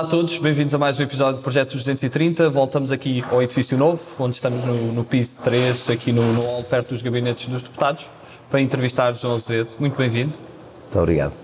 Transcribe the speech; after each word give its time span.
Olá 0.00 0.06
a 0.06 0.10
todos, 0.10 0.38
bem-vindos 0.38 0.74
a 0.74 0.78
mais 0.78 0.98
um 0.98 1.02
episódio 1.02 1.34
do 1.34 1.42
Projeto 1.42 1.76
230. 1.76 2.48
Voltamos 2.48 2.90
aqui 2.90 3.22
ao 3.30 3.42
edifício 3.42 3.76
novo, 3.76 4.02
onde 4.18 4.34
estamos 4.34 4.64
no, 4.64 4.94
no 4.94 5.04
piso 5.04 5.42
3, 5.42 5.90
aqui 5.90 6.10
no, 6.10 6.32
no 6.32 6.40
hall, 6.40 6.64
perto 6.64 6.94
dos 6.94 7.02
gabinetes 7.02 7.46
dos 7.48 7.62
deputados, 7.62 8.08
para 8.50 8.62
entrevistar 8.62 9.12
João 9.12 9.34
Azevedo. 9.34 9.72
Muito 9.78 9.98
bem-vindo. 9.98 10.38
Muito 10.84 10.98
obrigado. 10.98 11.34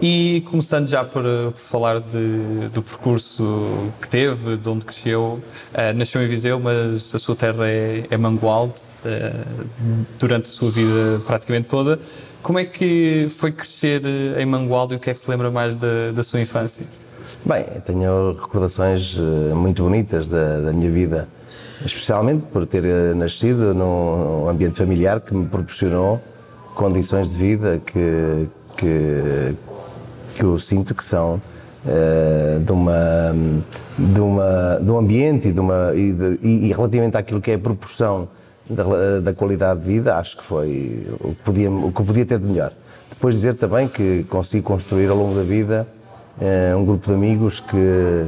E 0.00 0.44
começando 0.48 0.86
já 0.86 1.02
por, 1.02 1.24
uh, 1.24 1.50
por 1.50 1.58
falar 1.58 1.98
de, 1.98 2.68
do 2.72 2.84
percurso 2.84 3.90
que 4.00 4.08
teve, 4.08 4.56
de 4.56 4.68
onde 4.68 4.86
cresceu, 4.86 5.42
uh, 5.74 5.96
nasceu 5.96 6.22
em 6.22 6.28
Viseu, 6.28 6.60
mas 6.60 7.12
a 7.12 7.18
sua 7.18 7.34
terra 7.34 7.68
é, 7.68 8.04
é 8.08 8.16
Mangualde, 8.16 8.80
uh, 9.04 10.06
durante 10.20 10.44
a 10.44 10.52
sua 10.52 10.70
vida 10.70 11.20
praticamente 11.26 11.66
toda. 11.66 11.98
Como 12.44 12.60
é 12.60 12.64
que 12.64 13.26
foi 13.28 13.50
crescer 13.50 14.02
em 14.38 14.46
Mangualde 14.46 14.94
e 14.94 14.96
o 14.98 15.00
que 15.00 15.10
é 15.10 15.14
que 15.14 15.18
se 15.18 15.28
lembra 15.28 15.50
mais 15.50 15.74
da, 15.74 16.12
da 16.14 16.22
sua 16.22 16.40
infância? 16.40 16.86
Bem, 17.44 17.64
tenho 17.84 18.32
recordações 18.32 19.16
muito 19.54 19.84
bonitas 19.84 20.28
da, 20.28 20.60
da 20.60 20.72
minha 20.72 20.90
vida, 20.90 21.28
especialmente 21.84 22.44
por 22.44 22.66
ter 22.66 22.82
nascido 23.14 23.72
num 23.72 24.48
ambiente 24.48 24.76
familiar 24.76 25.20
que 25.20 25.32
me 25.32 25.46
proporcionou 25.46 26.20
condições 26.74 27.30
de 27.30 27.36
vida 27.36 27.80
que, 27.86 28.48
que, 28.76 29.54
que 30.34 30.42
eu 30.42 30.58
sinto 30.58 30.94
que 30.94 31.04
são 31.04 31.40
uh, 31.84 32.60
de, 32.60 32.72
uma, 32.72 33.34
de, 33.96 34.20
uma, 34.20 34.80
de 34.82 34.90
um 34.90 34.98
ambiente 34.98 35.48
e, 35.48 35.52
de 35.52 35.60
uma, 35.60 35.92
e, 35.94 36.12
de, 36.12 36.38
e, 36.42 36.72
relativamente 36.72 37.16
àquilo 37.16 37.40
que 37.40 37.52
é 37.52 37.54
a 37.54 37.58
proporção 37.58 38.28
da, 38.68 39.20
da, 39.20 39.32
qualidade 39.32 39.80
de 39.80 39.86
vida, 39.86 40.16
acho 40.16 40.36
que 40.36 40.44
foi 40.44 41.06
o 41.20 41.34
que, 41.34 41.42
podia, 41.42 41.70
o 41.70 41.92
que 41.92 42.02
podia 42.02 42.26
ter 42.26 42.38
de 42.40 42.46
melhor. 42.46 42.72
Depois 43.10 43.36
dizer 43.36 43.54
também 43.54 43.88
que 43.88 44.24
consigo 44.24 44.64
construir 44.64 45.08
ao 45.08 45.16
longo 45.16 45.34
da 45.34 45.42
vida 45.42 45.86
uh, 46.40 46.76
um 46.76 46.84
grupo 46.84 47.06
de 47.06 47.14
amigos 47.14 47.60
que, 47.60 48.26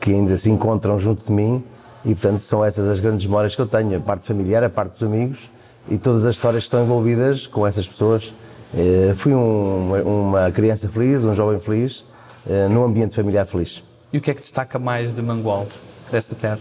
que 0.00 0.12
ainda 0.12 0.36
se 0.36 0.50
encontram 0.50 0.98
junto 0.98 1.24
de 1.24 1.32
mim 1.32 1.64
e, 2.04 2.14
portanto, 2.14 2.40
são 2.40 2.64
essas 2.64 2.88
as 2.88 3.00
grandes 3.00 3.26
memórias 3.26 3.54
que 3.54 3.60
eu 3.60 3.66
tenho, 3.66 3.96
a 3.96 4.00
parte 4.00 4.26
familiar, 4.26 4.62
a 4.64 4.70
parte 4.70 4.92
dos 4.92 5.02
amigos 5.02 5.50
e 5.88 5.98
todas 5.98 6.24
as 6.26 6.34
histórias 6.34 6.64
que 6.64 6.66
estão 6.66 6.84
envolvidas 6.84 7.46
com 7.46 7.66
essas 7.66 7.86
pessoas 7.88 8.32
eh, 8.74 9.12
fui 9.14 9.34
um, 9.34 10.28
uma 10.28 10.50
criança 10.50 10.88
feliz, 10.88 11.24
um 11.24 11.32
jovem 11.34 11.58
feliz, 11.58 12.04
eh, 12.48 12.68
num 12.68 12.84
ambiente 12.84 13.14
familiar 13.14 13.46
feliz. 13.46 13.82
E 14.12 14.18
o 14.18 14.20
que 14.20 14.30
é 14.30 14.34
que 14.34 14.40
destaca 14.40 14.78
mais 14.78 15.14
de 15.14 15.22
Mangualde, 15.22 15.80
dessa 16.10 16.34
terra? 16.34 16.60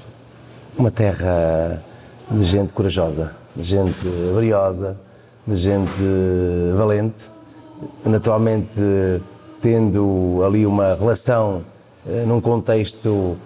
Uma 0.78 0.92
terra 0.92 1.82
de 2.30 2.44
gente 2.44 2.74
corajosa, 2.74 3.34
de 3.56 3.64
gente 3.64 4.08
briosa, 4.36 4.98
de 5.46 5.56
gente 5.56 5.92
valente, 6.76 7.26
naturalmente 8.06 8.80
tendo 9.62 10.42
ali 10.46 10.66
uma 10.66 10.94
relação 10.96 11.64
eh, 12.08 12.26
num 12.26 12.40
contexto 12.40 13.38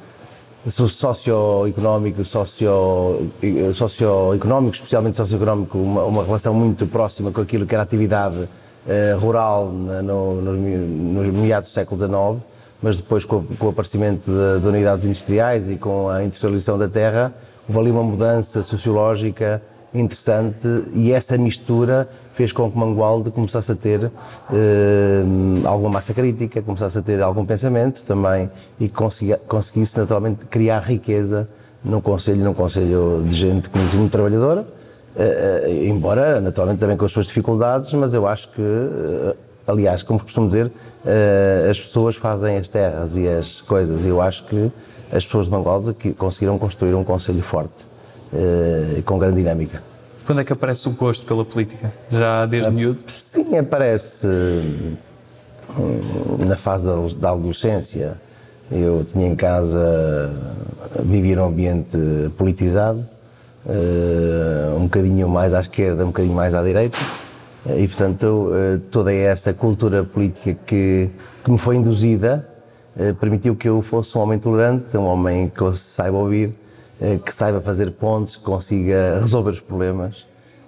socioeconómico, 0.70 2.24
socio, 2.24 3.32
socioeconómico, 3.74 4.76
especialmente 4.76 5.18
socioeconómico, 5.18 5.78
uma, 5.78 6.04
uma 6.04 6.24
relação 6.24 6.54
muito 6.54 6.86
próxima 6.86 7.32
com 7.32 7.42
aquilo 7.42 7.66
que 7.66 7.74
era 7.74 7.82
a 7.82 7.86
atividade 7.86 8.48
eh, 8.88 9.16
rural 9.20 9.68
no, 9.68 10.42
no, 10.42 10.54
nos 10.54 11.28
meados 11.30 11.70
do 11.70 11.74
século 11.74 11.98
XIX, 11.98 12.46
mas 12.82 12.98
depois 12.98 13.26
com, 13.26 13.44
com 13.44 13.68
o 13.68 13.70
aparecimento 13.70 14.30
de, 14.30 14.60
de, 14.60 14.68
unidades 14.68 15.06
industriais 15.06 15.70
e 15.70 15.76
com 15.76 16.10
a 16.10 16.24
industrialização 16.24 16.78
da 16.78 16.88
terra, 16.88 17.34
houve 17.68 17.80
ali 17.80 17.92
uma 17.92 18.04
mudança 18.04 18.62
sociológica 18.64 19.62
interessante 19.94 20.68
e 20.94 21.12
essa 21.12 21.38
mistura 21.38 22.08
fez 22.34 22.52
com 22.52 22.72
que 22.72 22.78
Mangualde 22.78 23.30
começasse 23.32 23.72
a 23.72 23.76
ter 23.76 24.12
eh, 24.54 25.24
alguma 25.66 25.90
massa 25.90 26.14
crítica, 26.14 26.62
começasse 26.62 26.98
a 26.98 27.02
ter 27.02 27.22
algum 27.22 27.46
pensamento 27.46 28.04
também 28.06 28.50
e 28.80 28.90
conseguisse 28.90 29.98
naturalmente 29.98 30.46
criar 30.46 30.80
riqueza 30.80 31.48
num 31.84 32.02
conselho, 32.02 32.44
num 32.44 32.54
conselho 32.54 33.24
de 33.28 33.36
gente 33.36 33.70
muito, 33.74 33.98
muito 33.98 34.12
trabalhadora, 34.12 34.66
eh, 35.16 35.64
eh, 35.66 35.86
embora 35.88 36.40
naturalmente 36.40 36.80
também 36.80 36.96
com 36.96 37.06
as 37.06 37.12
suas 37.12 37.28
dificuldades, 37.28 37.92
mas 37.94 38.14
eu 38.14 38.28
acho 38.28 38.50
que 38.50 38.62
aliás, 39.68 40.04
como 40.04 40.20
costumo 40.20 40.48
dizer, 40.48 40.72
as 41.70 41.80
pessoas 41.80 42.16
fazem 42.16 42.58
as 42.58 42.68
terras 42.68 43.16
e 43.16 43.28
as 43.28 43.62
coisas. 43.62 44.06
Eu 44.06 44.20
acho 44.20 44.44
que 44.46 44.72
as 45.14 45.24
pessoas 45.24 45.46
de 45.46 45.52
Mangualde 45.52 45.94
conseguiram 46.18 46.58
construir 46.58 46.94
um 46.94 47.04
conselho 47.04 47.42
forte 47.42 47.86
uh, 48.34 49.02
com 49.04 49.18
grande 49.18 49.38
dinâmica. 49.38 49.82
Quando 50.26 50.42
é 50.42 50.44
que 50.44 50.54
aparece 50.54 50.88
o 50.88 50.92
gosto 50.92 51.26
pela 51.26 51.44
política? 51.44 51.92
Já 52.10 52.46
desde 52.46 52.70
uh, 52.70 52.72
miúdo? 52.72 53.04
Sim, 53.08 53.58
aparece 53.58 54.28
na 56.40 56.56
fase 56.56 56.86
da, 57.18 57.32
adolescência. 57.32 58.18
Eu 58.72 59.04
tinha 59.04 59.28
em 59.28 59.36
casa, 59.36 60.32
vivia 61.04 61.36
num 61.36 61.46
ambiente 61.46 61.98
politizado, 62.38 63.06
um 64.78 64.84
bocadinho 64.84 65.28
mais 65.28 65.54
à 65.54 65.60
esquerda, 65.60 66.04
um 66.04 66.08
bocadinho 66.08 66.36
mais 66.36 66.54
à 66.54 66.64
direita, 66.64 66.98
e 67.66 67.86
portanto 67.88 68.52
toda 68.90 69.14
essa 69.14 69.54
cultura 69.54 70.06
política 70.06 70.58
que, 70.66 71.10
que 71.44 71.52
me 71.52 71.58
foi 71.58 71.76
induzida 71.76 72.48
permitiu 73.20 73.56
que 73.56 73.68
eu 73.68 73.82
fosse 73.82 74.18
um 74.18 74.22
homem 74.22 74.40
tolerante, 74.40 74.96
um 74.96 75.06
homem 75.06 75.50
que 75.50 75.74
saiba 75.74 76.18
ouvir, 76.18 76.50
eh, 76.50 76.61
que 77.26 77.34
saiba 77.34 77.60
fazer 77.60 77.92
pontes, 77.92 78.36
que 78.36 78.44
consiga 78.44 79.18
resolver 79.20 79.52
os 79.52 79.60
problemas, 79.60 80.28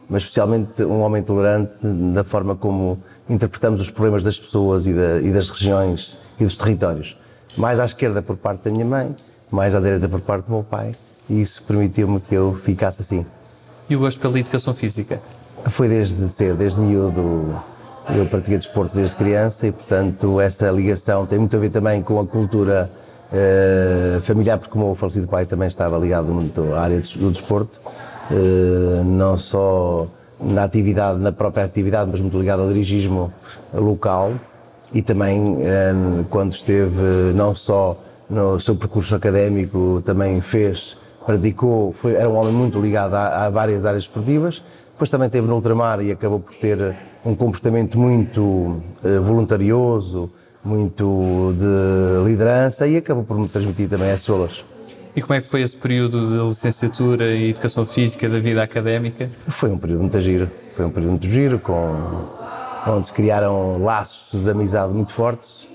mas 0.10 0.24
especialmente 0.24 0.84
um 0.84 1.02
homem 1.02 1.22
tolerante 1.22 1.74
da 2.14 2.24
forma 2.24 2.56
como 2.56 3.02
interpretamos 3.30 3.82
os 3.82 3.90
problemas 3.90 4.24
das 4.24 4.40
pessoas 4.40 4.88
e, 4.88 4.94
da, 4.94 5.20
e 5.22 5.32
das 5.32 5.50
regiões 5.50 6.18
e 6.40 6.44
dos 6.44 6.56
territórios. 6.56 7.18
Mais 7.56 7.80
à 7.80 7.86
esquerda 7.86 8.22
por 8.22 8.36
parte 8.36 8.64
da 8.64 8.72
minha 8.72 8.86
mãe, 8.86 9.16
mais 9.52 9.76
à 9.76 9.80
direita 9.80 10.10
por 10.10 10.22
parte 10.22 10.46
do 10.46 10.52
meu 10.52 10.64
pai, 10.64 10.96
e 11.30 11.42
isso 11.42 11.64
permitiu-me 11.64 12.20
que 12.20 12.34
eu 12.34 12.54
ficasse 12.54 13.02
assim. 13.02 13.26
E 13.90 13.96
o 13.96 14.00
gosto 14.00 14.20
pela 14.20 14.40
educação 14.40 14.74
física? 14.74 15.22
Foi 15.68 15.88
desde 15.88 16.28
cedo, 16.30 16.58
desde 16.58 16.80
miúdo. 16.80 17.56
Eu 18.10 18.26
pratiquei 18.26 18.58
desporto 18.58 18.96
desde 18.96 19.16
criança 19.16 19.68
e, 19.68 19.72
portanto, 19.72 20.42
essa 20.42 20.70
ligação 20.72 21.26
tem 21.26 21.40
muito 21.40 21.56
a 21.56 21.60
ver 21.60 21.70
também 21.70 22.02
com 22.02 22.20
a 22.20 22.26
cultura 22.26 22.92
Uh, 23.34 24.22
familiar, 24.22 24.60
porque 24.60 24.78
o 24.78 24.80
meu 24.80 24.94
falecido 24.94 25.28
pai 25.28 25.44
também 25.44 25.68
estava 25.68 25.98
ligado 25.98 26.32
muito 26.32 26.72
à 26.76 26.82
área 26.82 27.02
do 27.16 27.32
desporto, 27.32 27.82
uh, 28.30 29.04
não 29.04 29.36
só 29.36 30.06
na 30.40 30.64
atividade, 30.64 31.20
na 31.20 31.32
própria 31.32 31.66
atividade, 31.66 32.12
mas 32.12 32.22
muito 32.22 32.38
ligado 32.38 32.62
ao 32.62 32.68
dirigismo 32.68 33.34
local. 33.74 34.34
E 34.94 35.02
também 35.02 35.56
uh, 35.56 36.24
quando 36.30 36.52
esteve 36.52 37.34
não 37.34 37.56
só 37.56 37.98
no 38.30 38.60
seu 38.60 38.76
percurso 38.76 39.16
académico, 39.16 40.04
também 40.06 40.40
fez, 40.40 40.96
praticou, 41.26 41.92
foi, 41.92 42.14
era 42.14 42.30
um 42.30 42.36
homem 42.36 42.54
muito 42.54 42.80
ligado 42.80 43.16
a, 43.16 43.48
a 43.48 43.50
várias 43.50 43.84
áreas 43.84 44.04
esportivas, 44.04 44.62
depois 44.92 45.10
também 45.10 45.26
esteve 45.26 45.48
no 45.48 45.56
ultramar 45.56 46.02
e 46.02 46.12
acabou 46.12 46.40
por 46.40 46.54
ter 46.54 46.96
um 47.26 47.34
comportamento 47.34 47.98
muito 47.98 48.78
voluntarioso, 49.24 50.30
muito 50.64 51.54
de 51.58 52.30
liderança 52.30 52.88
e 52.88 52.98
acabou 52.98 53.24
por 53.24 53.38
me 53.38 53.48
transmitir 53.48 53.90
também 53.90 54.10
essas 54.10 54.28
valores. 54.28 54.66
E 55.16 55.22
como 55.22 55.36
é 55.36 55.42
que 55.42 55.48
foi 55.48 55.62
esse 55.62 55.78
período 55.78 56.28
de 56.28 56.44
licenciatura 56.44 57.36
em 57.36 57.50
Educação 57.50 57.86
Física 57.86 58.28
da 58.28 58.40
vida 58.40 58.64
académica? 58.64 59.30
Foi 59.48 59.70
um 59.70 59.78
período 59.78 60.02
muito 60.02 60.20
giro, 60.20 60.50
foi 60.74 60.86
um 60.86 60.90
período 60.90 61.12
muito 61.12 61.28
giro, 61.28 61.60
com, 61.60 61.96
onde 62.88 63.06
se 63.06 63.14
criaram 63.14 63.84
laços 63.84 64.42
de 64.42 64.50
amizade 64.50 64.92
muito 64.92 65.14
fortes, 65.14 65.68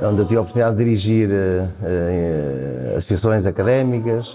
onde 0.00 0.20
eu 0.20 0.24
tive 0.24 0.38
a 0.38 0.40
oportunidade 0.42 0.76
de 0.76 0.84
dirigir 0.84 1.30
uh, 1.30 2.96
associações 2.96 3.44
académicas, 3.44 4.34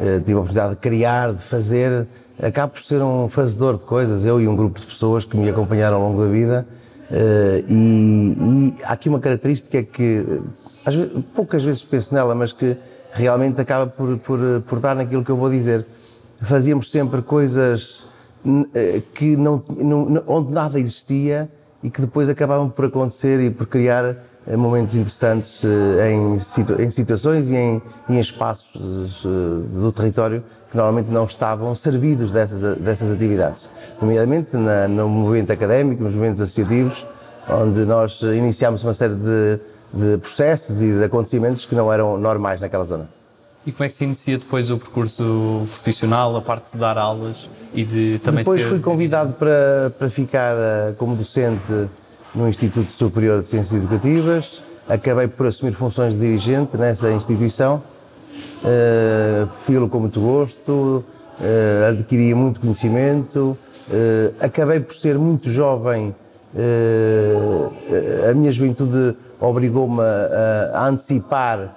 uh, 0.00 0.18
tive 0.18 0.32
a 0.32 0.38
oportunidade 0.38 0.70
de 0.70 0.80
criar, 0.80 1.32
de 1.32 1.42
fazer, 1.42 2.08
acabo 2.42 2.72
por 2.72 2.82
ser 2.82 3.00
um 3.00 3.28
fazedor 3.28 3.76
de 3.76 3.84
coisas, 3.84 4.24
eu 4.24 4.40
e 4.40 4.48
um 4.48 4.56
grupo 4.56 4.80
de 4.80 4.86
pessoas 4.86 5.24
que 5.24 5.36
me 5.36 5.48
acompanharam 5.48 5.98
ao 5.98 6.02
longo 6.02 6.22
da 6.22 6.28
vida, 6.28 6.66
Uh, 7.10 7.64
e, 7.68 8.74
e, 8.78 8.82
há 8.84 8.92
aqui 8.92 9.08
uma 9.08 9.20
característica 9.20 9.82
que 9.82 10.40
vezes, 10.86 11.24
poucas 11.34 11.62
vezes 11.62 11.82
penso 11.82 12.14
nela, 12.14 12.34
mas 12.34 12.52
que 12.52 12.76
realmente 13.12 13.60
acaba 13.60 13.86
por, 13.86 14.18
por, 14.18 14.38
por 14.66 14.80
dar 14.80 14.96
naquilo 14.96 15.24
que 15.24 15.30
eu 15.30 15.36
vou 15.36 15.50
dizer. 15.50 15.84
Fazíamos 16.40 16.90
sempre 16.90 17.22
coisas 17.22 18.04
eh, 18.74 19.02
que 19.14 19.36
não, 19.36 19.62
não, 19.68 20.24
onde 20.26 20.52
nada 20.52 20.80
existia 20.80 21.48
e 21.82 21.90
que 21.90 22.00
depois 22.00 22.28
acabavam 22.28 22.68
por 22.68 22.86
acontecer 22.86 23.40
e 23.40 23.50
por 23.50 23.66
criar 23.66 24.04
eh, 24.04 24.16
momentos 24.56 24.94
interessantes 24.94 25.62
em, 25.64 26.38
situ, 26.38 26.80
em 26.80 26.90
situações 26.90 27.50
e 27.50 27.54
em, 27.54 27.82
em 28.08 28.18
espaços 28.18 29.22
do 29.22 29.92
território 29.92 30.42
que 30.70 30.76
normalmente 30.76 31.10
não 31.10 31.24
estavam 31.26 31.74
servidos 31.74 32.32
dessas, 32.32 32.78
dessas 32.78 33.10
atividades, 33.12 33.68
nomeadamente 34.00 34.56
na, 34.56 34.88
no 34.88 35.08
movimento 35.08 35.52
académico, 35.52 36.02
nos 36.02 36.14
movimentos 36.14 36.40
associativos, 36.40 37.06
onde 37.48 37.84
nós 37.84 38.22
iniciámos 38.22 38.82
uma 38.82 38.94
série 38.94 39.14
de, 39.14 39.60
de 39.92 40.16
processos 40.18 40.80
e 40.80 40.92
de 40.92 41.04
acontecimentos 41.04 41.66
que 41.66 41.74
não 41.74 41.92
eram 41.92 42.16
normais 42.16 42.60
naquela 42.60 42.86
zona. 42.86 43.06
E 43.66 43.70
como 43.70 43.84
é 43.84 43.88
que 43.88 43.94
se 43.94 44.04
inicia 44.04 44.38
depois 44.38 44.70
o 44.70 44.78
percurso 44.78 45.66
profissional, 45.68 46.34
a 46.34 46.40
parte 46.40 46.72
de 46.72 46.78
dar 46.78 46.98
aulas 46.98 47.48
e 47.72 47.84
de 47.84 48.18
também 48.18 48.42
depois 48.42 48.60
ser... 48.60 48.68
fui 48.68 48.80
convidado 48.80 49.34
para, 49.34 49.92
para 49.96 50.10
ficar 50.10 50.56
eh, 50.56 50.94
como 50.98 51.14
docente 51.14 51.88
no 52.34 52.48
Instituto 52.48 52.90
Superior 52.90 53.42
de 53.42 53.48
Ciências 53.48 53.78
Educativas, 53.78 54.62
acabei 54.88 55.28
por 55.28 55.46
assumir 55.46 55.72
funções 55.72 56.14
de 56.14 56.20
dirigente 56.20 56.76
nessa 56.76 57.10
instituição. 57.10 57.82
Uh, 58.62 59.48
Filo 59.66 59.88
com 59.88 60.00
muito 60.00 60.20
gosto, 60.20 61.04
uh, 61.40 61.88
adquiri 61.88 62.34
muito 62.34 62.60
conhecimento, 62.60 63.56
uh, 63.88 64.34
acabei 64.40 64.80
por 64.80 64.94
ser 64.94 65.18
muito 65.18 65.50
jovem. 65.50 66.14
a 68.30 68.34
minha 68.34 68.52
juventude 68.52 69.16
obrigou-me 69.40 70.00
a, 70.02 70.70
a, 70.74 70.88
antecipar 70.88 71.74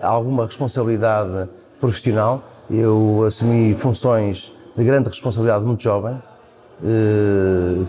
alguma 0.00 0.46
responsabilidade 0.46 1.48
profissional. 1.80 2.42
Eu 2.70 3.24
assumi 3.26 3.74
funções 3.74 4.52
de 4.76 4.84
grande 4.84 5.08
responsabilidade 5.08 5.64
muito 5.64 5.82
jovem. 5.82 6.16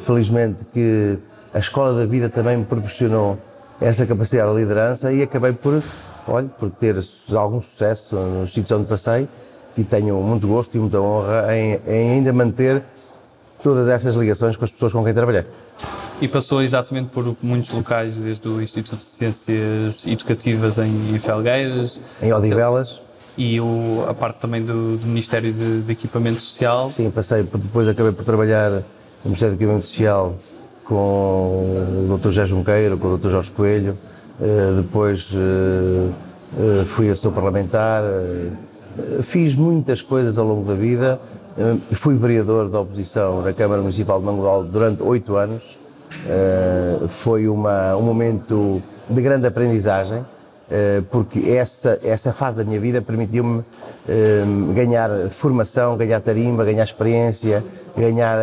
felizmente 0.06 0.66
que 0.74 1.20
a 1.54 1.60
escola 1.60 1.94
da 1.94 2.06
vida 2.06 2.30
também 2.30 2.58
me 2.58 2.66
proporcionou 2.66 3.38
essa 3.80 4.06
capacidade 4.06 4.52
de 4.52 4.58
liderança 4.58 5.12
e 5.12 5.22
acabei 5.22 5.54
por, 5.54 5.84
olha, 6.28 6.48
por 6.48 6.70
ter 6.72 6.96
algum 7.36 7.62
sucesso 7.62 8.16
nos 8.16 8.54
sítios 8.54 8.72
onde 8.72 8.88
passei 8.88 9.28
e 9.78 9.84
tenho 9.84 10.16
muito 10.22 10.48
gosto 10.48 10.76
e 10.76 10.80
muita 10.80 11.00
honra 11.00 11.56
em, 11.56 11.80
em 11.88 12.12
ainda 12.14 12.34
manter 12.34 12.84
todas 13.62 13.88
essas 13.88 14.16
ligações 14.16 14.58
com 14.58 14.66
as 14.66 14.72
pessoas 14.72 14.94
com 14.94 15.04
quem 15.04 15.14
trabalhei. 15.14 15.46
E 16.20 16.28
passou 16.28 16.64
exatamente 16.64 17.10
por 17.10 17.36
muitos 17.44 17.70
locais, 17.70 18.18
desde 18.18 18.48
o 18.48 18.60
Instituto 18.62 18.98
de 18.98 19.06
Ciências 19.06 20.06
Educativas 20.08 20.80
em 20.80 21.20
Felgueiras, 21.20 22.02
em 22.24 22.34
Odivelas. 22.34 23.02
E 23.38 23.62
o, 23.62 24.04
a 24.10 24.16
parte 24.16 24.40
também 24.40 24.66
do, 24.66 24.98
do 24.98 25.06
Ministério 25.06 25.54
de, 25.54 25.82
de, 25.82 25.92
Equipamento 25.92 26.42
Social. 26.42 26.90
Sim, 26.90 27.12
passei, 27.12 27.44
depois 27.44 27.88
acabei 27.88 28.12
por 28.12 28.26
trabalhar 28.26 28.72
no 28.72 28.84
Ministério 29.26 29.56
de 29.56 29.64
Equipamento 29.64 29.86
Social 29.86 30.36
com 30.88 32.08
o 32.10 32.18
Dr. 32.18 32.30
José 32.30 32.46
Junqueiro, 32.46 32.98
com 32.98 33.14
o 33.14 33.18
Dr. 33.18 33.30
Jorge 33.30 33.52
Coelho, 33.52 33.98
eh, 34.42 34.74
depois 34.78 35.30
eh, 35.34 36.10
eh, 36.58 36.86
fui 36.86 37.10
assessor 37.10 37.34
parlamentar, 37.34 38.04
fiz 39.22 39.56
muitas 39.56 40.02
coisas 40.02 40.38
ao 40.38 40.48
longo 40.48 40.68
da 40.68 40.74
vida, 40.74 41.20
fui 41.92 42.16
vereador 42.16 42.70
da 42.70 42.80
oposição 42.80 43.42
na 43.42 43.54
Câmara 43.54 43.82
Municipal 43.82 44.20
de 44.20 44.26
Mangual 44.26 44.64
durante 44.64 45.04
oito 45.04 45.36
anos, 45.36 45.78
foi 47.10 47.48
uma, 47.48 47.96
um 47.96 48.02
momento 48.02 48.82
de 49.08 49.22
grande 49.22 49.46
aprendizagem, 49.46 50.26
porque 51.12 51.48
essa, 51.50 52.00
essa 52.04 52.34
fase 52.34 52.58
da 52.58 52.64
minha 52.64 52.80
vida 52.80 53.00
permitiu-me 53.00 53.64
ganhar 54.74 55.30
formação, 55.30 55.98
ganhar 55.98 56.22
tarimba, 56.22 56.64
ganhar 56.64 56.84
experiência, 56.84 57.64
ganhar 57.98 58.38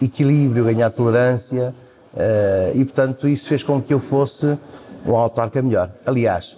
equilíbrio, 0.00 0.64
ganhar 0.64 0.90
tolerância 0.90 1.74
uh, 2.14 2.76
e, 2.78 2.84
portanto, 2.84 3.28
isso 3.28 3.48
fez 3.48 3.62
com 3.62 3.80
que 3.80 3.92
eu 3.92 4.00
fosse 4.00 4.58
um 5.06 5.14
autarca 5.14 5.60
melhor. 5.62 5.90
Aliás, 6.04 6.56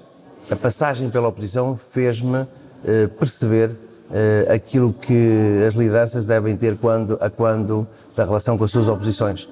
a 0.50 0.56
passagem 0.56 1.10
pela 1.10 1.28
oposição 1.28 1.76
fez-me 1.76 2.38
uh, 2.40 2.48
perceber 3.18 3.70
uh, 3.70 4.52
aquilo 4.52 4.92
que 4.92 5.64
as 5.66 5.74
lideranças 5.74 6.26
devem 6.26 6.56
ter 6.56 6.76
quando, 6.76 7.18
a 7.20 7.30
quando 7.30 7.86
da 8.14 8.24
relação 8.24 8.56
com 8.56 8.64
as 8.64 8.70
suas 8.70 8.88
oposições. 8.88 9.48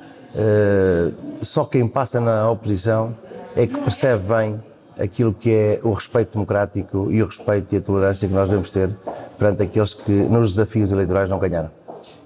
só 1.42 1.64
quem 1.64 1.86
passa 1.86 2.20
na 2.20 2.50
oposição 2.50 3.14
é 3.56 3.66
que 3.66 3.76
percebe 3.78 4.24
bem 4.26 4.60
aquilo 4.98 5.32
que 5.32 5.50
é 5.50 5.80
o 5.82 5.92
respeito 5.92 6.32
democrático 6.32 7.08
e 7.10 7.22
o 7.22 7.26
respeito 7.26 7.74
e 7.74 7.78
a 7.78 7.80
tolerância 7.80 8.28
que 8.28 8.34
nós 8.34 8.48
devemos 8.48 8.70
ter 8.70 8.90
perante 9.38 9.62
aqueles 9.62 9.94
que 9.94 10.12
nos 10.12 10.50
desafios 10.50 10.92
eleitorais 10.92 11.28
não 11.28 11.38
ganharam. 11.38 11.70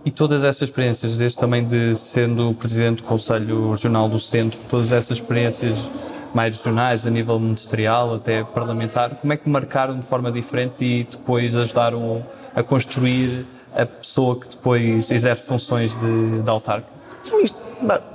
E 0.04 0.10
todas 0.10 0.44
essas 0.44 0.62
experiências, 0.62 1.18
desde 1.18 1.38
também 1.38 1.66
de 1.66 1.96
sendo 1.96 2.54
presidente 2.54 3.02
do 3.02 3.02
Conselho 3.02 3.70
Regional 3.70 4.08
do 4.08 4.18
Centro, 4.20 4.58
todas 4.68 4.92
essas 4.92 5.18
experiências 5.18 5.90
mais 6.34 6.56
regionais, 6.56 7.06
a 7.06 7.10
nível 7.10 7.38
ministerial, 7.40 8.14
até 8.14 8.44
parlamentar, 8.44 9.16
como 9.16 9.32
é 9.32 9.36
que 9.36 9.48
marcaram 9.48 9.98
de 9.98 10.06
forma 10.06 10.30
diferente 10.30 10.84
e 10.84 11.04
depois 11.04 11.54
ajudaram 11.56 12.24
a 12.54 12.62
construir 12.62 13.46
a 13.74 13.86
pessoa 13.86 14.38
que 14.38 14.48
depois 14.48 15.10
exerce 15.10 15.46
funções 15.46 15.94
de, 15.94 16.42
de 16.42 16.50
autarca? 16.50 16.86
Isto, 17.42 17.58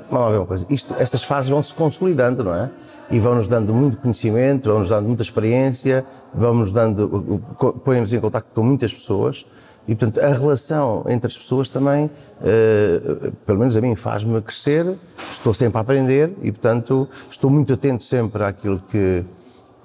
vamos 0.09 0.31
ver 0.31 0.37
uma 0.37 0.45
coisa, 0.45 0.65
isto, 0.69 0.95
estas 0.97 1.23
fases 1.23 1.49
vão 1.49 1.61
se 1.61 1.73
consolidando, 1.73 2.43
não 2.43 2.55
é? 2.55 2.69
E 3.13 3.19
vão-nos 3.19 3.45
dando 3.45 3.71
muito 3.71 3.97
conhecimento, 3.97 4.67
vão-nos 4.67 4.89
dando 4.89 5.05
muita 5.05 5.21
experiência, 5.21 6.03
vão-nos 6.33 6.73
dando, 6.73 7.39
põem-nos 7.85 8.11
em 8.11 8.19
contato 8.19 8.47
com 8.51 8.63
muitas 8.63 8.91
pessoas. 8.91 9.45
E, 9.87 9.93
portanto, 9.93 10.19
a 10.19 10.29
relação 10.29 11.05
entre 11.07 11.27
as 11.27 11.37
pessoas 11.37 11.69
também, 11.69 12.05
uh, 12.05 13.31
pelo 13.45 13.59
menos 13.59 13.77
a 13.77 13.81
mim, 13.81 13.95
faz-me 13.95 14.41
crescer, 14.41 14.97
estou 15.31 15.53
sempre 15.53 15.77
a 15.77 15.81
aprender 15.81 16.33
e, 16.41 16.51
portanto, 16.51 17.07
estou 17.29 17.51
muito 17.51 17.71
atento 17.71 18.01
sempre 18.01 18.43
àquilo 18.43 18.81
que, 18.89 19.23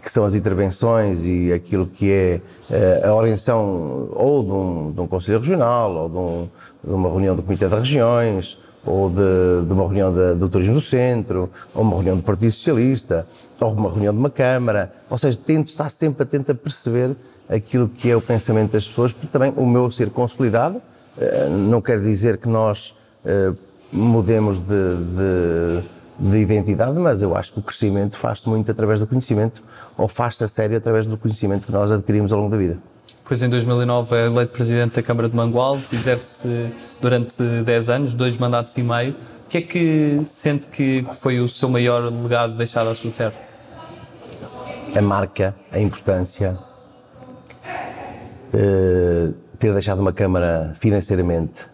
que 0.03 0.11
são 0.11 0.25
as 0.25 0.35
intervenções 0.35 1.23
e 1.23 1.53
aquilo 1.53 1.87
que 1.87 2.11
é 2.11 2.41
uh, 2.71 3.09
a 3.09 3.15
orientação 3.15 4.09
ou 4.13 4.43
de 4.43 4.53
um, 4.53 4.93
de 4.93 5.01
um 5.03 5.07
Conselho 5.07 5.41
Regional, 5.41 5.95
ou 5.95 6.09
de, 6.09 6.17
um, 6.17 6.49
de, 6.83 6.95
uma 6.95 7.11
reunião 7.11 7.37
do 7.37 7.43
Comitê 7.43 7.69
das 7.69 7.81
Regiões, 7.81 8.59
ou 8.89 9.11
de, 9.11 9.67
de 9.67 9.73
uma 9.73 9.85
reunião 9.85 10.13
de, 10.13 10.35
do 10.35 10.49
Turismo 10.49 10.75
do 10.75 10.81
Centro, 10.81 11.51
ou 11.75 11.83
uma 11.83 11.95
reunião 11.95 12.17
do 12.17 12.23
Partido 12.23 12.51
Socialista, 12.51 13.27
ou 13.61 13.73
uma 13.73 13.91
reunião 13.91 14.13
de 14.13 14.19
uma 14.19 14.31
Câmara. 14.31 14.93
Ou 15.11 15.19
seja, 15.19 15.39
tento 15.39 15.69
estar 15.69 15.91
sempre 15.91 16.23
atento 16.23 16.53
a 16.53 16.55
perceber 16.55 17.15
aquilo 17.49 17.89
que 17.89 18.11
é 18.11 18.17
o 18.17 18.21
pensamento 18.21 18.73
das 18.73 18.87
pessoas, 18.87 19.13
porque 19.13 19.29
também 19.29 19.53
o 19.57 19.67
meu 19.67 19.91
ser 19.91 20.11
consolidado 20.11 20.81
eh, 21.17 21.49
não 21.49 21.81
quer 21.81 22.01
dizer 22.01 22.39
que 22.39 22.49
nós 22.49 22.95
eh, 23.25 23.53
mudemos 23.93 24.59
de, 24.59 24.67
de, 24.69 26.31
de, 26.31 26.37
identidade, 26.39 26.99
mas 26.99 27.23
eu 27.23 27.37
acho 27.37 27.53
que 27.53 27.59
o 27.59 27.63
crescimento 27.63 28.17
faz-se 28.17 28.49
muito 28.49 28.71
através 28.71 29.01
do 29.01 29.07
conhecimento, 29.07 29.63
ou 29.97 30.07
faz-se 30.07 30.45
a 30.45 30.49
sério 30.49 30.77
através 30.77 31.07
do 31.07 31.17
conhecimento 31.17 31.67
que 31.67 31.73
nós 31.73 31.91
adquirimos 31.91 32.33
ao 32.33 32.39
longo 32.39 32.51
da 32.51 32.57
vida. 32.57 32.79
Pois 33.29 33.43
em 33.43 33.49
2009 33.51 34.17
é 34.17 34.25
eleito 34.25 34.55
Presidente 34.55 34.95
da 34.95 35.03
Câmara 35.03 35.29
de 35.29 35.37
Mangualde, 35.37 35.85
exerce 35.95 36.73
durante 36.99 37.37
10 37.63 37.91
anos, 37.91 38.15
dois 38.15 38.39
mandatos 38.39 38.75
e 38.79 38.83
meio. 38.83 39.15
O 39.45 39.49
que 39.51 39.59
é 39.59 39.61
que 39.61 40.25
sente 40.25 40.67
que 40.67 41.07
foi 41.13 41.39
o 41.39 41.47
seu 41.47 41.69
maior 41.69 42.11
legado 42.11 42.57
deixado 42.57 42.89
à 42.89 42.95
sua 42.95 43.11
terra? 43.11 43.35
A 44.97 45.03
marca, 45.03 45.55
a 45.71 45.79
importância, 45.79 46.59
eh, 48.55 49.29
ter 49.59 49.75
deixado 49.75 50.01
uma 50.01 50.13
Câmara 50.13 50.73
financeiramente 50.75 51.67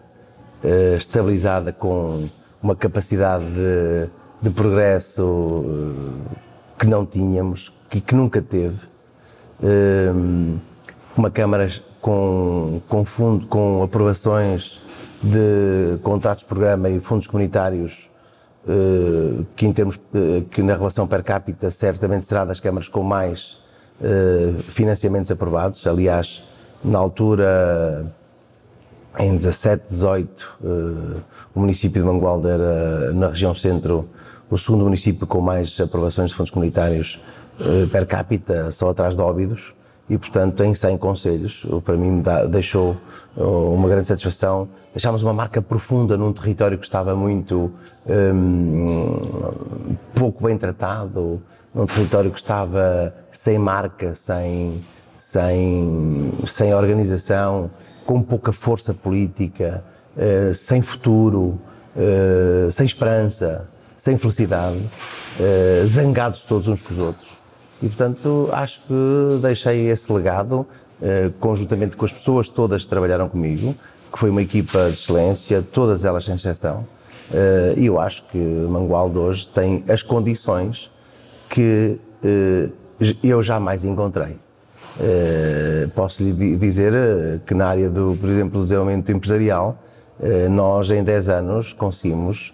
uh, 0.61 0.97
estabilizada 0.97 1.71
com 1.71 2.27
uma 2.61 2.75
capacidade 2.75 3.45
de, 3.45 4.09
de 4.41 4.49
progresso 4.49 5.23
uh, 5.23 6.21
que 6.77 6.85
não 6.85 7.05
tínhamos, 7.05 7.71
que, 7.89 8.01
que 8.01 8.13
nunca 8.13 8.41
teve, 8.41 8.77
uma 11.17 11.31
Câmara 11.31 11.67
com, 12.01 12.81
com, 12.87 13.05
fundo, 13.05 13.47
com 13.47 13.83
aprovações 13.83 14.79
de 15.21 15.97
contratos 16.03 16.43
de 16.43 16.47
programa 16.47 16.89
e 16.89 16.99
fundos 16.99 17.27
comunitários 17.27 18.09
que 19.55 19.67
em 19.67 19.71
termos 19.71 19.99
que 20.49 20.63
na 20.63 20.73
relação 20.73 21.07
per 21.07 21.23
capita 21.23 21.69
certamente 21.69 22.25
será 22.25 22.43
das 22.43 22.59
câmaras 22.59 22.89
com 22.89 23.03
mais 23.03 23.57
financiamentos 24.69 25.31
aprovados. 25.31 25.85
Aliás, 25.85 26.43
na 26.83 26.99
altura, 26.99 28.05
em 29.19 29.35
17, 29.35 29.85
18, 29.85 30.57
uh, 30.61 31.21
o 31.53 31.59
município 31.59 32.01
de 32.01 32.07
Mangualde 32.07 32.47
era, 32.47 33.13
na 33.13 33.29
região 33.29 33.55
centro, 33.55 34.09
o 34.49 34.57
segundo 34.57 34.83
município 34.83 35.25
com 35.25 35.41
mais 35.41 35.79
aprovações 35.79 36.29
de 36.29 36.35
fundos 36.35 36.51
comunitários 36.51 37.19
per 37.91 38.05
capita, 38.05 38.69
só 38.69 38.89
atrás 38.89 39.15
de 39.15 39.21
Óbidos, 39.21 39.73
e, 40.09 40.17
portanto, 40.17 40.63
em 40.63 40.73
100 40.73 40.97
conselhos, 40.97 41.65
para 41.83 41.97
mim 41.97 42.21
deixou 42.49 42.95
uh, 43.35 43.73
uma 43.73 43.89
grande 43.89 44.07
satisfação. 44.07 44.67
Deixámos 44.93 45.23
uma 45.23 45.33
marca 45.33 45.61
profunda 45.61 46.15
num 46.15 46.31
território 46.31 46.77
que 46.77 46.85
estava 46.85 47.15
muito 47.15 47.71
um, 48.07 49.95
pouco 50.13 50.43
bem 50.43 50.57
tratado, 50.57 51.41
num 51.73 51.85
território 51.85 52.29
que 52.29 52.37
estava 52.37 53.13
sem 53.31 53.57
marca, 53.57 54.13
sem 54.13 54.81
sem, 55.35 56.31
sem 56.47 56.73
organização, 56.73 57.69
com 58.05 58.21
pouca 58.21 58.53
força 58.53 58.93
política, 58.93 59.83
uh, 60.15 60.53
sem 60.53 60.81
futuro, 60.81 61.59
uh, 61.95 62.71
sem 62.71 62.85
esperança, 62.85 63.67
sem 63.97 64.15
felicidade, 64.17 64.77
uh, 64.77 65.85
zangados 65.87 66.45
todos 66.45 66.69
uns 66.69 66.81
com 66.81 66.93
os 66.93 66.99
outros. 66.99 67.44
E, 67.81 67.87
portanto, 67.87 68.49
acho 68.51 68.81
que 68.81 69.39
deixei 69.41 69.89
esse 69.89 70.11
legado, 70.11 70.65
conjuntamente 71.39 71.97
com 71.97 72.05
as 72.05 72.13
pessoas 72.13 72.47
todas 72.47 72.83
que 72.83 72.89
trabalharam 72.89 73.27
comigo, 73.27 73.75
que 74.11 74.17
foi 74.17 74.29
uma 74.29 74.41
equipa 74.41 74.85
de 74.85 74.91
excelência, 74.91 75.61
todas 75.61 76.05
elas 76.05 76.23
sem 76.23 76.35
exceção, 76.35 76.87
e 77.75 77.85
eu 77.85 77.99
acho 77.99 78.23
que 78.31 78.37
Mangualde 78.37 79.17
hoje 79.17 79.49
tem 79.49 79.83
as 79.89 80.01
condições 80.01 80.89
que 81.49 81.99
eu 83.21 83.41
jamais 83.43 83.83
encontrei. 83.83 84.37
Posso 85.93 86.23
lhe 86.23 86.55
dizer 86.55 86.93
eh, 86.93 87.39
que 87.45 87.53
na 87.53 87.67
área 87.67 87.89
do, 87.89 88.17
por 88.19 88.29
exemplo, 88.29 88.59
do 88.59 88.63
desenvolvimento 88.63 89.11
empresarial, 89.11 89.77
nós 90.49 90.89
em 90.89 91.03
10 91.03 91.29
anos 91.29 91.73
conseguimos 91.73 92.53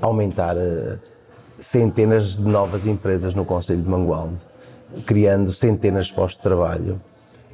aumentar 0.00 0.54
centenas 1.64 2.36
de 2.36 2.42
novas 2.42 2.86
empresas 2.86 3.34
no 3.34 3.44
Conselho 3.44 3.82
de 3.82 3.88
Mangualde, 3.88 4.36
criando 5.06 5.52
centenas 5.52 6.06
de 6.06 6.14
postos 6.14 6.36
de 6.36 6.42
trabalho 6.42 7.00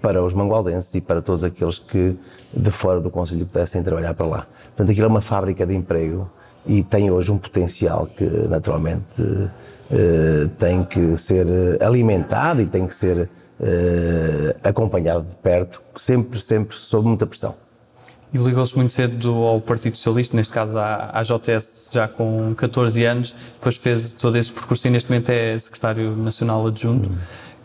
para 0.02 0.22
os 0.22 0.34
mangualdenses 0.34 0.94
e 0.94 1.00
para 1.00 1.22
todos 1.22 1.44
aqueles 1.44 1.78
que 1.78 2.16
de 2.52 2.70
fora 2.70 3.00
do 3.00 3.10
Conselho 3.10 3.46
pudessem 3.46 3.82
trabalhar 3.82 4.14
para 4.14 4.26
lá. 4.26 4.46
Portanto, 4.66 4.90
aquilo 4.90 5.06
é 5.06 5.08
uma 5.08 5.20
fábrica 5.20 5.66
de 5.66 5.74
emprego 5.74 6.30
e 6.66 6.82
tem 6.82 7.10
hoje 7.10 7.30
um 7.30 7.38
potencial 7.38 8.06
que 8.06 8.24
naturalmente 8.24 9.22
eh, 9.90 10.48
tem 10.58 10.84
que 10.84 11.16
ser 11.16 11.46
alimentado 11.82 12.60
e 12.60 12.66
tem 12.66 12.86
que 12.86 12.94
ser 12.94 13.28
eh, 13.60 14.56
acompanhado 14.64 15.26
de 15.26 15.36
perto, 15.36 15.82
sempre, 15.96 16.38
sempre 16.40 16.76
sob 16.76 17.06
muita 17.06 17.26
pressão. 17.26 17.54
E 18.32 18.38
ligou-se 18.38 18.76
muito 18.76 18.92
cedo 18.92 19.32
ao 19.44 19.60
Partido 19.60 19.96
Socialista, 19.96 20.36
neste 20.36 20.52
caso 20.52 20.78
à, 20.78 21.10
à 21.12 21.22
já 21.24 22.06
com 22.06 22.54
14 22.56 23.04
anos, 23.04 23.34
depois 23.54 23.76
fez 23.76 24.14
todo 24.14 24.38
esse 24.38 24.52
percurso 24.52 24.86
e 24.86 24.90
neste 24.90 25.10
momento 25.10 25.30
é 25.30 25.58
secretário 25.58 26.14
nacional 26.16 26.64
adjunto. 26.64 27.10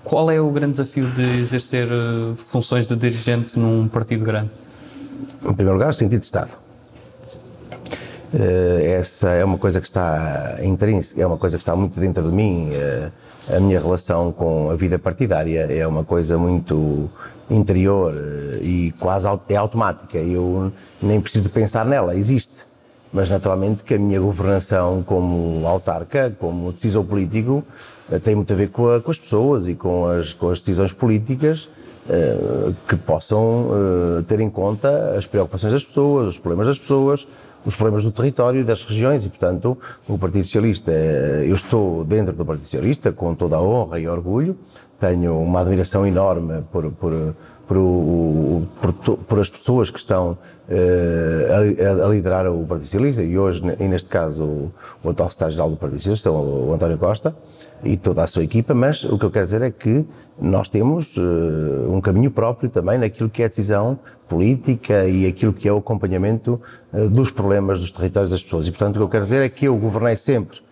Qual 0.03 0.29
é 0.31 0.41
o 0.41 0.49
grande 0.49 0.73
desafio 0.73 1.07
de 1.11 1.39
exercer 1.39 1.87
uh, 1.87 2.35
funções 2.35 2.87
de 2.87 2.95
dirigente 2.95 3.59
num 3.59 3.87
partido 3.87 4.25
grande? 4.25 4.49
Em 5.43 5.53
primeiro 5.53 5.73
lugar, 5.73 5.93
sentido 5.93 6.19
de 6.19 6.25
Estado. 6.25 6.51
Uh, 8.33 8.79
essa 8.83 9.29
é 9.29 9.45
uma 9.45 9.59
coisa 9.59 9.79
que 9.79 9.87
está 9.87 10.57
intrínseca, 10.63 11.21
é 11.21 11.27
uma 11.27 11.37
coisa 11.37 11.57
que 11.57 11.61
está 11.61 11.75
muito 11.75 11.99
dentro 11.99 12.23
de 12.23 12.31
mim. 12.31 12.71
Uh, 12.71 13.55
a 13.55 13.59
minha 13.59 13.79
relação 13.79 14.31
com 14.31 14.71
a 14.71 14.75
vida 14.75 14.97
partidária 14.97 15.67
é 15.71 15.85
uma 15.85 16.03
coisa 16.03 16.37
muito 16.37 17.07
interior 17.49 18.13
eh, 18.13 18.59
e 18.61 18.93
quase 18.99 19.27
é 19.49 19.55
automática. 19.55 20.17
Eu 20.17 20.71
nem 21.01 21.19
preciso 21.21 21.49
pensar 21.49 21.85
nela, 21.85 22.15
existe. 22.15 22.65
Mas 23.13 23.31
naturalmente 23.31 23.83
que 23.83 23.93
a 23.93 23.99
minha 23.99 24.19
governação 24.19 25.03
como 25.03 25.65
autarca, 25.67 26.35
como 26.39 26.71
decisor 26.71 27.03
político, 27.03 27.63
eh, 28.11 28.19
tem 28.19 28.35
muito 28.35 28.51
a 28.51 28.55
ver 28.55 28.69
com, 28.69 28.89
a, 28.89 29.01
com 29.01 29.11
as 29.11 29.19
pessoas 29.19 29.67
e 29.67 29.75
com 29.75 30.07
as, 30.07 30.33
com 30.33 30.49
as 30.49 30.59
decisões 30.59 30.93
políticas 30.93 31.69
uh, 32.07 32.75
que 32.87 32.95
possam 32.95 33.67
ter 34.27 34.39
em 34.39 34.49
conta 34.49 35.15
as 35.17 35.25
preocupações 35.25 35.73
das 35.73 35.83
pessoas, 35.83 36.27
os 36.27 36.37
problemas 36.37 36.67
das 36.67 36.77
pessoas, 36.77 37.27
os 37.65 37.75
problemas 37.75 38.03
do 38.03 38.11
território 38.11 38.61
e 38.61 38.63
das 38.63 38.83
regiões 38.83 39.25
e, 39.25 39.29
portanto, 39.29 39.77
o 40.07 40.17
Partido 40.17 40.43
Socialista, 40.43 40.91
eu 40.91 41.55
estou 41.55 42.03
dentro 42.03 42.33
do 42.33 42.45
Partido 42.45 42.65
Socialista 42.65 43.11
com 43.11 43.33
toda 43.33 43.55
a 43.55 43.61
honra 43.61 43.99
e 43.99 44.07
orgulho, 44.07 44.55
tenho 44.99 45.37
uma 45.39 45.61
admiração 45.61 46.05
enorme 46.05 46.63
por, 46.71 46.91
por, 46.91 47.35
por, 47.67 48.93
por, 48.93 49.17
por 49.17 49.39
as 49.39 49.49
pessoas 49.49 49.89
que 49.89 49.97
estão 49.97 50.31
uh, 50.31 52.01
a, 52.01 52.05
a, 52.05 52.07
liderar 52.09 52.47
o 52.47 52.65
Partido 52.65 52.85
Socialista 52.85 53.23
e 53.23 53.37
hoje, 53.37 53.61
e 53.79 53.87
neste 53.87 54.09
caso, 54.09 54.43
o, 54.43 54.71
o 55.03 55.09
atual 55.09 55.29
secretário-geral 55.29 55.69
do 55.71 55.77
Partido 55.77 55.99
Socialista, 55.99 56.31
o, 56.31 56.69
o, 56.69 56.73
António 56.73 56.97
Costa, 56.97 57.35
e 57.83 57.97
toda 57.97 58.23
a 58.23 58.27
sua 58.27 58.43
equipa, 58.43 58.73
mas 58.73 59.03
o 59.03 59.17
que 59.17 59.25
eu 59.25 59.31
quero 59.31 59.45
dizer 59.45 59.61
é 59.61 59.71
que 59.71 60.05
nós 60.39 60.69
temos 60.69 61.17
uh, 61.17 61.21
um 61.89 61.99
caminho 62.01 62.29
próprio 62.31 62.69
também 62.69 62.97
naquilo 62.97 63.29
que 63.29 63.41
é 63.41 63.45
a 63.45 63.47
decisão 63.47 63.97
política 64.27 65.05
e 65.05 65.25
aquilo 65.25 65.53
que 65.53 65.67
é 65.67 65.73
o 65.73 65.77
acompanhamento 65.77 66.61
uh, 66.93 67.09
dos 67.09 67.31
problemas 67.31 67.79
dos 67.79 67.91
territórios 67.91 68.31
das 68.31 68.43
pessoas. 68.43 68.67
E, 68.67 68.71
portanto, 68.71 68.95
o 68.95 68.99
que 68.99 69.03
eu 69.03 69.09
quero 69.09 69.23
dizer 69.23 69.41
é 69.41 69.49
que 69.49 69.65
eu 69.65 69.75
governei 69.77 70.15
sempre 70.15 70.63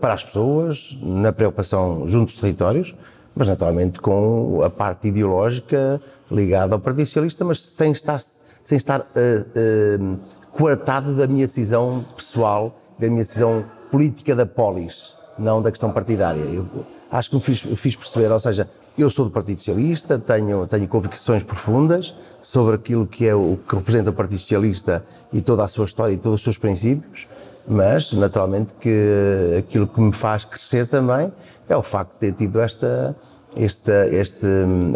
para 0.00 0.12
as 0.12 0.22
pessoas, 0.22 0.96
na 1.02 1.32
preocupação 1.32 2.06
junto 2.06 2.26
dos 2.26 2.36
territórios, 2.36 2.94
mas 3.34 3.48
naturalmente 3.48 4.00
com 4.00 4.62
a 4.64 4.70
parte 4.70 5.08
ideológica 5.08 6.00
ligada 6.30 6.74
ao 6.74 6.80
Partido 6.80 7.06
Socialista, 7.06 7.44
mas 7.44 7.60
sem 7.60 7.92
estar, 7.92 8.18
sem 8.18 8.76
estar 8.76 9.00
uh, 9.00 9.04
uh, 9.04 10.18
coartado 10.52 11.14
da 11.14 11.26
minha 11.26 11.46
decisão 11.46 12.04
pessoal, 12.16 12.78
da 12.98 13.06
minha 13.06 13.22
decisão 13.22 13.64
política 13.90 14.34
da 14.34 14.44
polis, 14.44 15.16
não 15.38 15.62
da 15.62 15.70
questão 15.70 15.92
partidária. 15.92 16.40
Eu 16.40 16.66
acho 17.10 17.30
que 17.30 17.36
me 17.36 17.42
fiz, 17.42 17.60
fiz 17.60 17.96
perceber, 17.96 18.30
ou 18.32 18.40
seja, 18.40 18.68
eu 18.98 19.08
sou 19.08 19.24
do 19.24 19.30
Partido 19.30 19.58
Socialista, 19.58 20.18
tenho, 20.18 20.66
tenho 20.66 20.88
convicções 20.88 21.44
profundas 21.44 22.14
sobre 22.42 22.74
aquilo 22.74 23.06
que 23.06 23.28
é 23.28 23.34
o 23.34 23.56
que 23.68 23.76
representa 23.76 24.10
o 24.10 24.12
Partido 24.12 24.40
Socialista 24.40 25.04
e 25.32 25.40
toda 25.40 25.62
a 25.62 25.68
sua 25.68 25.84
história 25.84 26.14
e 26.14 26.16
todos 26.16 26.40
os 26.40 26.42
seus 26.42 26.58
princípios, 26.58 27.28
mas 27.68 28.12
naturalmente 28.12 28.72
que 28.80 29.56
aquilo 29.58 29.86
que 29.86 30.00
me 30.00 30.12
faz 30.12 30.44
crescer 30.44 30.86
também 30.86 31.32
é 31.68 31.76
o 31.76 31.82
facto 31.82 32.12
de 32.14 32.18
ter 32.18 32.32
tido 32.32 32.60
esta, 32.60 33.14
esta, 33.54 33.92
esta, 33.92 34.46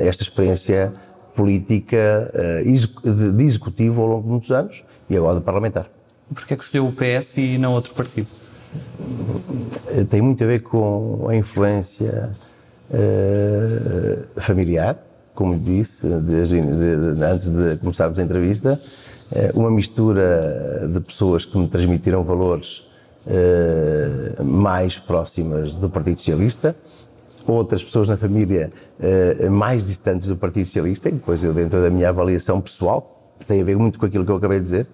esta 0.01 0.23
experiência 0.23 0.93
política 1.35 2.31
uh, 2.35 3.35
de 3.35 3.45
executivo 3.45 4.01
ao 4.01 4.09
longo 4.09 4.23
de 4.23 4.29
muitos 4.29 4.51
anos 4.51 4.85
e 5.09 5.17
agora 5.17 5.39
de 5.39 5.45
parlamentar. 5.45 5.91
Porquê 6.35 6.55
é 6.55 6.57
que 6.57 6.65
escolheu 6.65 6.87
o 6.87 6.93
PS 6.93 7.37
e 7.37 7.59
não 7.59 7.73
outro 7.73 7.95
partido? 7.95 8.31
Eh, 9.89 10.05
tem 10.05 10.23
muito 10.23 10.43
a 10.43 10.47
ver 10.47 10.61
com 10.61 11.27
a 11.29 11.37
influência 11.37 12.31
uh, 12.91 14.41
familiar, 14.41 14.97
como 15.35 15.59
disse 15.59 16.07
desde, 16.07 16.61
de, 16.61 17.15
de, 17.15 17.25
antes 17.25 17.51
de 17.51 17.77
começarmos 17.79 18.19
a 18.19 18.23
entrevista, 18.23 18.81
uma 19.55 19.71
mistura 19.71 20.89
de 20.93 21.01
pessoas 21.01 21.45
que 21.45 21.57
me 21.57 21.69
transmitiram 21.69 22.23
valores 22.23 22.83
uh, 23.27 24.45
mais 24.45 24.99
próximas 24.99 25.75
do 25.75 25.89
Partido 25.89 26.19
Socialista, 26.19 26.75
outras 27.47 27.83
pessoas 27.83 28.09
na 28.09 28.17
família 28.17 28.71
uh, 28.99 29.51
mais 29.51 29.87
distantes 29.87 30.29
do 30.29 30.37
Partido 30.37 30.67
Socialista, 30.67 31.09
e 31.09 31.13
depois 31.13 31.43
eu, 31.43 31.53
dentro 31.53 31.81
da 31.81 31.91
minha 31.91 32.09
avaliação 32.09 32.61
pessoal, 32.61 33.37
tem 33.47 33.61
a 33.61 33.65
ver 33.65 33.77
muito 33.77 33.99
com 33.99 34.07
aquilo 34.07 34.25
que 34.25 34.31
eu 34.31 34.37
acabei 34.37 34.59
de 34.59 34.65
dizer, 34.65 34.87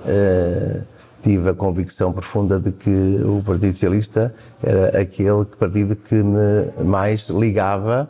uh, 0.00 0.82
tive 1.22 1.50
a 1.50 1.54
convicção 1.54 2.12
profunda 2.12 2.58
de 2.58 2.70
que 2.70 3.20
o 3.24 3.42
Partido 3.44 3.72
Socialista 3.72 4.32
era 4.62 5.00
aquele 5.00 5.44
partido 5.58 5.96
que 5.96 6.14
me 6.14 6.84
mais 6.84 7.28
ligava 7.28 8.08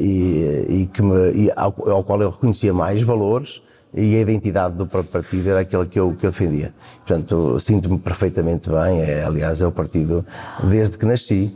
e, 0.00 0.66
e, 0.68 0.86
que 0.92 1.00
me, 1.00 1.30
e 1.30 1.52
ao, 1.54 1.72
ao 1.88 2.02
qual 2.02 2.20
eu 2.20 2.30
reconhecia 2.30 2.74
mais 2.74 3.00
valores 3.02 3.62
e 3.94 4.16
a 4.16 4.20
identidade 4.20 4.74
do 4.74 4.86
próprio 4.86 5.12
partido 5.12 5.50
era 5.50 5.60
aquela 5.60 5.84
que 5.84 5.98
eu, 5.98 6.14
que 6.14 6.26
eu 6.26 6.30
defendia. 6.30 6.72
Portanto, 7.06 7.60
sinto-me 7.60 7.98
perfeitamente 7.98 8.68
bem, 8.70 9.02
é, 9.02 9.22
aliás, 9.22 9.60
é 9.60 9.66
o 9.66 9.72
partido 9.72 10.24
desde 10.64 10.96
que 10.96 11.04
nasci, 11.04 11.54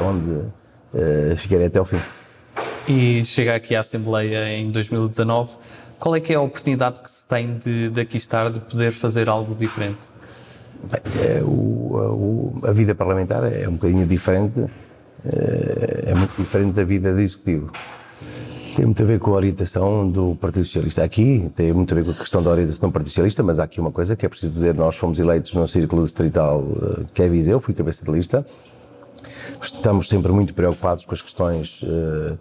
onde 0.00 0.30
uh, 0.30 1.36
ficarei 1.36 1.66
até 1.66 1.78
ao 1.78 1.84
fim. 1.84 2.00
E 2.88 3.24
chega 3.24 3.54
aqui 3.54 3.76
à 3.76 3.80
Assembleia 3.80 4.48
em 4.56 4.70
2019, 4.70 5.56
qual 5.98 6.16
é 6.16 6.20
que 6.20 6.32
é 6.32 6.36
a 6.36 6.40
oportunidade 6.40 7.00
que 7.00 7.10
se 7.10 7.26
tem 7.26 7.58
de, 7.58 7.90
de 7.90 8.00
aqui 8.00 8.16
estar, 8.16 8.50
de 8.50 8.58
poder 8.58 8.90
fazer 8.90 9.28
algo 9.28 9.54
diferente? 9.54 10.08
Bem, 10.82 11.00
é, 11.22 11.42
o, 11.44 12.60
a, 12.64 12.70
a, 12.70 12.72
vida 12.72 12.92
parlamentar 12.92 13.44
é 13.44 13.68
um 13.68 13.74
bocadinho 13.74 14.04
diferente, 14.04 14.66
é, 15.24 16.10
é 16.10 16.14
muito 16.14 16.34
diferente 16.36 16.72
da 16.72 16.82
vida 16.82 17.14
de 17.14 17.22
executivo. 17.22 17.70
Tem 18.74 18.86
muito 18.86 19.02
a 19.02 19.06
ver 19.06 19.18
com 19.20 19.32
a 19.32 19.34
orientação 19.34 20.08
do 20.08 20.34
Partido 20.36 20.64
Socialista. 20.64 21.04
Aqui 21.04 21.50
tem 21.54 21.74
muito 21.74 21.92
a 21.92 21.94
ver 21.94 22.04
com 22.06 22.10
a 22.12 22.14
questão 22.14 22.42
da 22.42 22.50
orientação 22.50 22.88
do 22.88 22.92
Partido 22.92 23.10
Socialista, 23.10 23.42
mas 23.42 23.58
há 23.58 23.64
aqui 23.64 23.78
uma 23.78 23.90
coisa 23.90 24.16
que 24.16 24.24
é 24.24 24.28
preciso 24.28 24.50
dizer: 24.50 24.74
nós 24.74 24.96
fomos 24.96 25.18
eleitos 25.18 25.52
no 25.52 25.68
círculo 25.68 26.02
distrital 26.04 26.64
eh, 26.80 27.04
que 27.12 27.22
é 27.22 27.28
Viseu, 27.28 27.60
fui 27.60 27.74
cabeça 27.74 28.02
de 28.02 28.10
lista. 28.10 28.46
Estamos 29.62 30.08
sempre 30.08 30.32
muito 30.32 30.54
preocupados 30.54 31.04
com 31.04 31.12
as 31.12 31.20
questões 31.20 31.82
uh, 31.82 32.38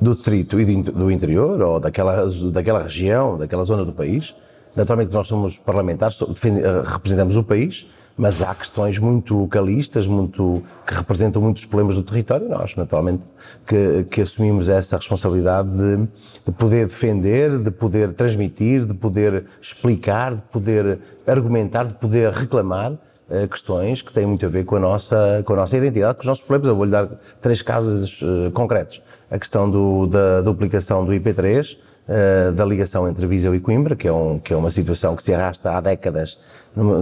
do 0.00 0.14
distrito 0.14 0.60
e 0.60 0.82
do 0.82 1.10
interior, 1.10 1.60
ou 1.62 1.80
daquela, 1.80 2.26
daquela 2.52 2.82
região, 2.82 3.38
daquela 3.38 3.64
zona 3.64 3.82
do 3.82 3.92
país. 3.92 4.34
Naturalmente, 4.76 5.12
nós 5.14 5.26
somos 5.26 5.58
parlamentares, 5.58 6.20
eh, 6.20 6.82
representamos 6.84 7.36
o 7.36 7.42
país, 7.42 7.86
mas 8.20 8.42
há 8.42 8.54
questões 8.54 8.98
muito 8.98 9.34
localistas, 9.34 10.06
muito, 10.06 10.62
que 10.86 10.92
representam 10.92 11.40
muitos 11.40 11.64
problemas 11.64 11.94
do 11.94 12.02
território. 12.02 12.46
Nós, 12.50 12.76
naturalmente, 12.76 13.24
que, 13.66 14.04
que 14.10 14.20
assumimos 14.20 14.68
essa 14.68 14.98
responsabilidade 14.98 15.70
de, 15.70 16.06
de, 16.44 16.52
poder 16.52 16.86
defender, 16.86 17.58
de 17.58 17.70
poder 17.70 18.12
transmitir, 18.12 18.84
de 18.84 18.92
poder 18.92 19.46
explicar, 19.58 20.34
de 20.34 20.42
poder 20.42 20.98
argumentar, 21.26 21.84
de 21.84 21.94
poder 21.94 22.30
reclamar 22.30 22.92
uh, 22.92 23.48
questões 23.48 24.02
que 24.02 24.12
têm 24.12 24.26
muito 24.26 24.44
a 24.44 24.50
ver 24.50 24.66
com 24.66 24.76
a 24.76 24.80
nossa, 24.80 25.42
com 25.46 25.54
a 25.54 25.56
nossa 25.56 25.78
identidade, 25.78 26.16
com 26.16 26.20
os 26.20 26.26
nossos 26.26 26.44
problemas. 26.44 26.68
Eu 26.68 26.76
vou-lhe 26.76 26.90
dar 26.90 27.06
três 27.40 27.62
casos 27.62 28.20
uh, 28.20 28.50
concretos. 28.52 29.00
A 29.30 29.38
questão 29.38 29.70
do, 29.70 30.06
da 30.06 30.42
duplicação 30.42 31.06
do 31.06 31.12
IP3, 31.12 31.74
uh, 32.10 32.52
da 32.52 32.64
ligação 32.64 33.08
entre 33.08 33.26
Viseu 33.26 33.54
e 33.54 33.60
Coimbra, 33.60 33.94
que 33.94 34.08
é, 34.08 34.12
um, 34.12 34.38
que 34.38 34.52
é 34.52 34.56
uma 34.56 34.70
situação 34.70 35.14
que 35.14 35.22
se 35.22 35.32
arrasta 35.32 35.70
há 35.70 35.80
décadas 35.80 36.38
numa, 36.74 37.00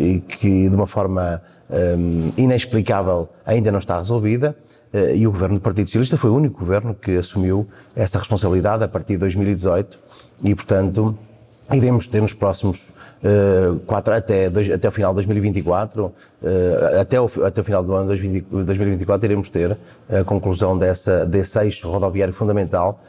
e 0.00 0.20
que 0.20 0.68
de 0.68 0.74
uma 0.74 0.86
forma 0.86 1.42
um, 1.70 2.32
inexplicável 2.36 3.28
ainda 3.44 3.70
não 3.70 3.78
está 3.78 3.98
resolvida. 3.98 4.56
Uh, 4.92 5.14
e 5.14 5.26
o 5.26 5.30
governo 5.30 5.56
do 5.56 5.60
Partido 5.60 5.86
Socialista 5.86 6.16
foi 6.16 6.30
o 6.30 6.34
único 6.34 6.58
governo 6.58 6.94
que 6.94 7.16
assumiu 7.16 7.66
essa 7.96 8.18
responsabilidade 8.18 8.84
a 8.84 8.88
partir 8.88 9.14
de 9.14 9.20
2018 9.20 9.98
e, 10.44 10.54
portanto, 10.54 11.16
iremos 11.72 12.06
ter 12.06 12.20
nos 12.20 12.34
próximos 12.34 12.90
uh, 13.22 13.78
quatro, 13.86 14.12
até, 14.12 14.50
dois, 14.50 14.70
até 14.70 14.88
o 14.88 14.92
final 14.92 15.12
de 15.12 15.16
2024, 15.16 16.04
uh, 16.04 16.12
até, 17.00 17.18
o, 17.20 17.30
até 17.44 17.60
o 17.60 17.64
final 17.64 17.82
do 17.82 17.94
ano 17.94 18.16
de 18.16 18.40
2024, 18.40 19.26
iremos 19.26 19.48
ter 19.48 19.78
a 20.10 20.24
conclusão 20.24 20.76
dessa, 20.76 21.24
desse 21.24 21.58
eixo 21.58 21.90
rodoviário 21.90 22.34
fundamental 22.34 23.00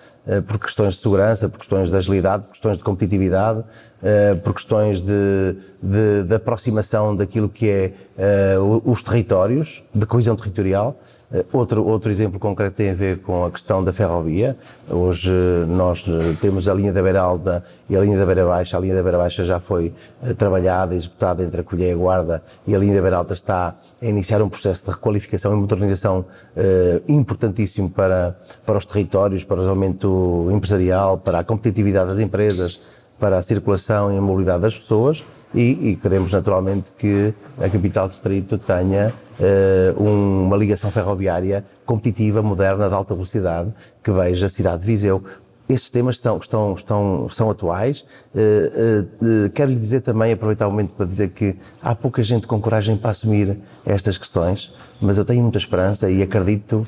por 0.48 0.58
questões 0.58 0.96
de 0.96 1.02
segurança, 1.02 1.50
por 1.50 1.58
questões 1.58 1.90
de 1.90 1.98
agilidade, 1.98 2.44
por 2.44 2.52
questões 2.52 2.78
de 2.78 2.84
competitividade, 2.84 3.60
uh, 3.60 4.38
por 4.42 4.54
questões 4.54 5.02
de, 5.02 5.56
de, 5.82 6.24
de, 6.24 6.36
aproximação 6.36 7.16
daquilo 7.16 7.50
que 7.50 7.70
é 7.70 7.94
uh, 8.58 8.82
os 8.86 9.04
territórios, 9.04 9.84
de 9.94 10.06
coesão 10.06 10.36
territorial. 10.36 10.98
Outro, 11.52 11.84
outro 11.84 12.12
exemplo 12.12 12.40
concreto 12.40 12.76
tem 12.76 12.92
a 12.92 12.94
ver 12.94 13.18
com 13.18 13.44
a 13.44 13.50
questão 13.50 13.84
da 13.84 13.92
ferrovia. 13.92 14.56
Hoje 14.88 15.32
nós 15.68 16.06
temos 16.40 16.70
a 16.70 16.76
linha 16.76 16.94
da 16.94 17.02
Beira 17.02 17.22
Alta 17.22 17.64
e 17.90 17.98
a 17.98 18.00
linha 18.00 18.20
da 18.20 18.24
Beira 18.24 18.46
Baixa. 18.46 18.78
A 18.78 18.80
linha 18.80 18.94
da 18.94 19.02
Beira 19.02 19.18
Baixa 19.18 19.44
já 19.44 19.60
foi 19.60 19.92
trabalhada, 20.38 20.94
executada 20.94 21.42
entre 21.42 21.62
a 21.62 21.64
Colher 21.64 21.90
e 21.90 21.92
a 21.94 21.96
Guarda 21.96 22.44
e 22.68 22.76
a 22.76 22.78
linha 22.78 22.94
da 22.94 23.02
Beira 23.02 23.18
Alta 23.18 23.34
está 23.34 23.76
a 24.00 24.06
iniciar 24.06 24.44
um 24.44 24.50
processo 24.50 24.86
de 24.86 24.92
requalificação 24.92 25.54
e 25.54 25.56
modernização 25.56 26.24
importantíssimo 27.08 27.90
para, 27.90 28.38
para 28.64 28.78
os 28.78 28.86
territórios, 28.86 29.44
para 29.44 29.60
o 29.60 29.64
empresarial, 30.52 31.18
para 31.18 31.40
a 31.40 31.44
competitividade 31.44 32.10
das 32.10 32.20
empresas, 32.20 32.82
para 33.20 33.38
a 33.38 33.42
circulação 33.42 34.12
e 34.14 34.18
a 34.18 34.22
mobilidade 34.22 34.62
das 34.62 34.76
pessoas 34.76 35.24
e, 35.54 35.92
e 35.92 35.96
queremos 35.96 36.32
naturalmente 36.32 36.92
que 36.98 37.34
a 37.58 37.70
capital 37.70 38.08
distrito 38.08 38.58
tenha 38.58 39.14
uh, 39.40 40.04
um, 40.04 40.48
uma 40.48 40.58
ligação 40.58 40.92
ferroviária 40.92 41.64
competitiva, 41.86 42.42
moderna, 42.42 42.88
de 42.88 42.94
alta 42.94 43.14
velocidade, 43.14 43.72
que 44.04 44.12
veja 44.12 44.48
a 44.48 44.50
cidade 44.50 44.82
de 44.82 44.88
Viseu. 44.88 45.24
Esses 45.70 45.90
temas 45.90 46.20
são, 46.20 46.38
estão, 46.38 46.74
estão, 46.74 47.30
são 47.30 47.50
atuais. 47.50 48.04
Uh, 48.34 49.06
uh, 49.22 49.50
quero 49.52 49.72
lhe 49.72 49.80
dizer 49.80 50.02
também, 50.02 50.34
aproveitar 50.34 50.68
o 50.68 50.72
momento 50.72 50.94
para 50.94 51.06
dizer 51.06 51.30
que 51.30 51.56
há 51.82 51.96
pouca 51.96 52.22
gente 52.24 52.48
com 52.48 52.60
coragem 52.60 52.98
para 52.98 53.12
assumir 53.12 53.58
estas 53.86 54.18
questões, 54.18 54.74
mas 55.00 55.18
eu 55.18 55.26
tenho 55.26 55.42
muita 55.42 55.58
esperança 55.58 56.10
e 56.10 56.22
acredito 56.22 56.88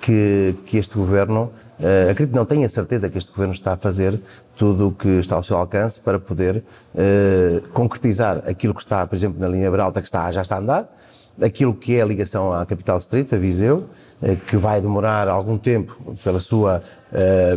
que, 0.00 0.54
que 0.66 0.78
este 0.78 0.96
governo 0.96 1.50
Uh, 1.78 2.10
acredito, 2.10 2.34
não 2.34 2.44
tenho 2.44 2.64
a 2.64 2.68
certeza 2.68 3.10
que 3.10 3.18
este 3.18 3.32
governo 3.32 3.52
está 3.52 3.72
a 3.72 3.76
fazer 3.76 4.20
tudo 4.56 4.88
o 4.88 4.92
que 4.92 5.08
está 5.08 5.34
ao 5.34 5.42
seu 5.42 5.56
alcance 5.56 6.00
para 6.00 6.20
poder 6.20 6.62
uh, 6.94 7.68
concretizar 7.70 8.42
aquilo 8.46 8.72
que 8.72 8.80
está, 8.80 9.04
por 9.06 9.16
exemplo, 9.16 9.40
na 9.40 9.48
linha 9.48 9.68
Beralta, 9.70 10.00
que 10.00 10.06
está, 10.06 10.30
já 10.30 10.42
está 10.42 10.56
a 10.56 10.58
andar, 10.60 10.96
aquilo 11.40 11.74
que 11.74 11.96
é 11.96 12.02
a 12.02 12.04
ligação 12.04 12.52
à 12.52 12.64
capital 12.64 12.98
distrito, 12.98 13.34
a 13.34 13.38
Viseu, 13.38 13.88
uh, 14.22 14.36
que 14.46 14.56
vai 14.56 14.80
demorar 14.80 15.26
algum 15.26 15.58
tempo 15.58 16.16
pela 16.22 16.38
sua, 16.38 16.82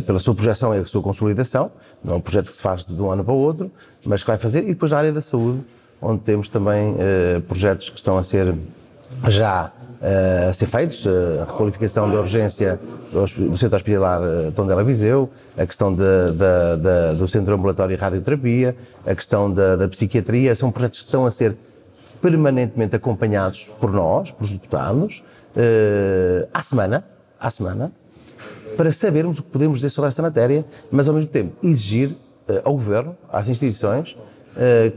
pela 0.06 0.18
sua 0.18 0.34
projeção 0.34 0.74
e 0.74 0.78
a 0.78 0.84
sua 0.84 1.02
consolidação, 1.02 1.70
não 2.02 2.14
é 2.14 2.16
um 2.16 2.20
projeto 2.20 2.50
que 2.50 2.56
se 2.56 2.62
faz 2.62 2.86
de 2.86 3.00
um 3.00 3.10
ano 3.10 3.22
para 3.22 3.34
o 3.34 3.38
outro, 3.38 3.70
mas 4.04 4.22
que 4.22 4.26
vai 4.26 4.38
fazer, 4.38 4.64
e 4.64 4.68
depois 4.68 4.90
na 4.90 4.98
área 4.98 5.12
da 5.12 5.20
saúde, 5.20 5.60
onde 6.02 6.22
temos 6.22 6.48
também 6.48 6.94
projetos 7.48 7.90
que 7.90 7.96
estão 7.96 8.16
a 8.18 8.22
ser 8.22 8.54
já 9.26 9.72
a 10.00 10.52
ser 10.52 10.66
feitos, 10.66 11.06
a 11.06 11.44
requalificação 11.44 12.10
da 12.10 12.18
urgência 12.18 12.78
do, 13.12 13.56
Centro 13.56 13.76
Hospitalar 13.76 14.20
Tondela 14.54 14.84
Viseu, 14.84 15.28
a 15.56 15.66
questão 15.66 15.92
de, 15.92 16.02
de, 16.02 17.12
de, 17.12 17.18
do 17.18 17.26
Centro 17.26 17.54
Ambulatório 17.54 17.94
e 17.94 17.96
Radioterapia, 17.96 18.76
a 19.04 19.14
questão 19.14 19.52
da, 19.52 19.88
psiquiatria, 19.88 20.54
são 20.54 20.70
projetos 20.70 21.00
que 21.00 21.06
estão 21.06 21.26
a 21.26 21.30
ser 21.30 21.56
permanentemente 22.22 22.94
acompanhados 22.94 23.68
por 23.80 23.92
nós, 23.92 24.30
pelos 24.30 24.52
deputados, 24.52 25.24
à 26.52 26.62
semana, 26.62 27.04
à 27.40 27.50
semana, 27.50 27.92
para 28.76 28.92
sabermos 28.92 29.40
o 29.40 29.42
que 29.42 29.50
podemos 29.50 29.78
dizer 29.78 29.90
sobre 29.90 30.08
essa 30.08 30.22
matéria, 30.22 30.64
mas 30.90 31.08
ao 31.08 31.14
mesmo 31.14 31.30
tempo 31.30 31.56
exigir 31.62 32.16
ao 32.64 32.72
Governo, 32.72 33.16
às 33.32 33.48
instituições, 33.48 34.16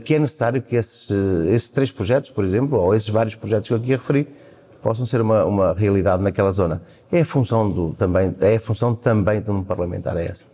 que 0.04 0.14
é 0.14 0.18
necessário 0.18 0.62
que 0.62 0.76
esses, 0.76 1.08
esses 1.48 1.70
três 1.70 1.90
projetos, 1.90 2.30
por 2.30 2.44
exemplo, 2.44 2.78
ou 2.78 2.94
esses 2.94 3.08
vários 3.08 3.34
projetos 3.34 3.68
que 3.68 3.74
eu 3.74 3.78
aqui 3.78 3.90
referi, 3.92 4.28
possam 4.82 5.06
ser 5.06 5.20
uma, 5.20 5.44
uma 5.44 5.72
realidade 5.72 6.22
naquela 6.22 6.50
zona. 6.50 6.82
É 7.10 7.20
a 7.20 7.24
função 7.24 7.70
do 7.70 7.94
também 7.94 8.34
é 8.40 8.56
a 8.56 8.60
função 8.60 8.94
também 8.94 9.40
de 9.40 9.50
um 9.50 9.62
parlamentar 9.62 10.16
é 10.16 10.26
essa. 10.26 10.44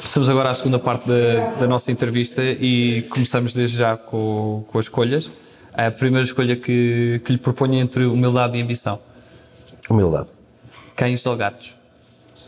Passamos 0.00 0.28
agora 0.28 0.50
à 0.50 0.54
segunda 0.54 0.78
parte 0.78 1.06
da, 1.08 1.50
da 1.58 1.66
nossa 1.66 1.90
entrevista 1.90 2.42
e 2.42 3.02
começamos 3.10 3.54
desde 3.54 3.76
já 3.76 3.96
com, 3.96 4.64
com 4.66 4.78
as 4.78 4.86
escolhas. 4.86 5.32
A 5.72 5.90
primeira 5.90 6.24
escolha 6.24 6.54
que, 6.54 7.20
que 7.24 7.32
lhe 7.32 7.38
proponho 7.38 7.74
é 7.74 7.78
entre 7.78 8.04
humildade 8.04 8.56
e 8.58 8.62
ambição. 8.62 8.98
Humildade. 9.88 10.30
Cães 10.94 11.24
ou 11.24 11.36
gatos? 11.36 11.74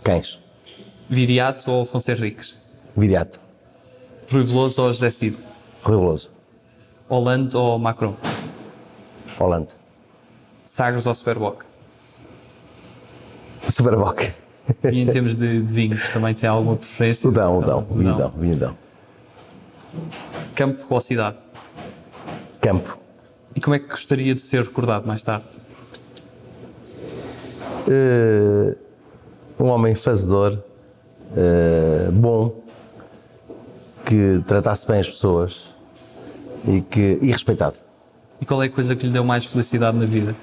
Cães. 0.02 0.38
Viriato 1.08 1.70
ou 1.70 1.82
Afonso 1.82 2.10
Henriques? 2.10 2.54
Viriato. 2.96 3.40
Rui 4.30 4.42
Veloso 4.44 4.82
ou 4.82 4.92
José 4.92 5.10
Cid? 5.10 5.38
Rui 5.82 5.96
Veloso. 5.96 6.30
Hollande 7.08 7.56
ou 7.56 7.78
Macron? 7.78 8.14
Hollande. 9.38 9.72
Sagres 10.74 11.06
ou 11.06 11.14
Superboc? 11.14 11.62
Superboc. 13.68 14.34
E 14.90 15.02
em 15.02 15.06
termos 15.06 15.36
de, 15.36 15.62
de 15.62 15.72
vinhos, 15.72 16.12
também 16.12 16.34
tem 16.34 16.48
alguma 16.48 16.74
preferência? 16.74 17.30
O 17.30 17.32
Dão, 17.32 17.58
o 17.58 17.62
Dão, 17.62 17.86
vinho 17.92 18.32
vinho 18.36 18.76
Campo 20.52 20.84
ou 20.90 21.00
cidade? 21.00 21.38
Campo. 22.60 22.98
E 23.54 23.60
como 23.60 23.76
é 23.76 23.78
que 23.78 23.86
gostaria 23.86 24.34
de 24.34 24.40
ser 24.40 24.64
recordado 24.64 25.06
mais 25.06 25.22
tarde? 25.22 25.46
Uh, 27.86 28.76
um 29.60 29.68
homem 29.68 29.94
fazedor, 29.94 30.58
uh, 30.58 32.10
bom, 32.10 32.64
que 34.04 34.42
tratasse 34.44 34.88
bem 34.88 34.98
as 34.98 35.08
pessoas 35.08 35.72
e, 36.66 36.80
que, 36.80 37.20
e 37.22 37.30
respeitado. 37.30 37.76
E 38.40 38.44
qual 38.44 38.60
é 38.60 38.66
a 38.66 38.70
coisa 38.70 38.96
que 38.96 39.06
lhe 39.06 39.12
deu 39.12 39.24
mais 39.24 39.44
felicidade 39.44 39.96
na 39.96 40.04
vida? 40.04 40.34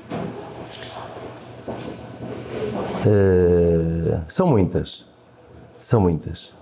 Uh, 3.06 4.22
são 4.28 4.48
muitas. 4.48 5.06
São 5.80 6.00
muitas. 6.00 6.54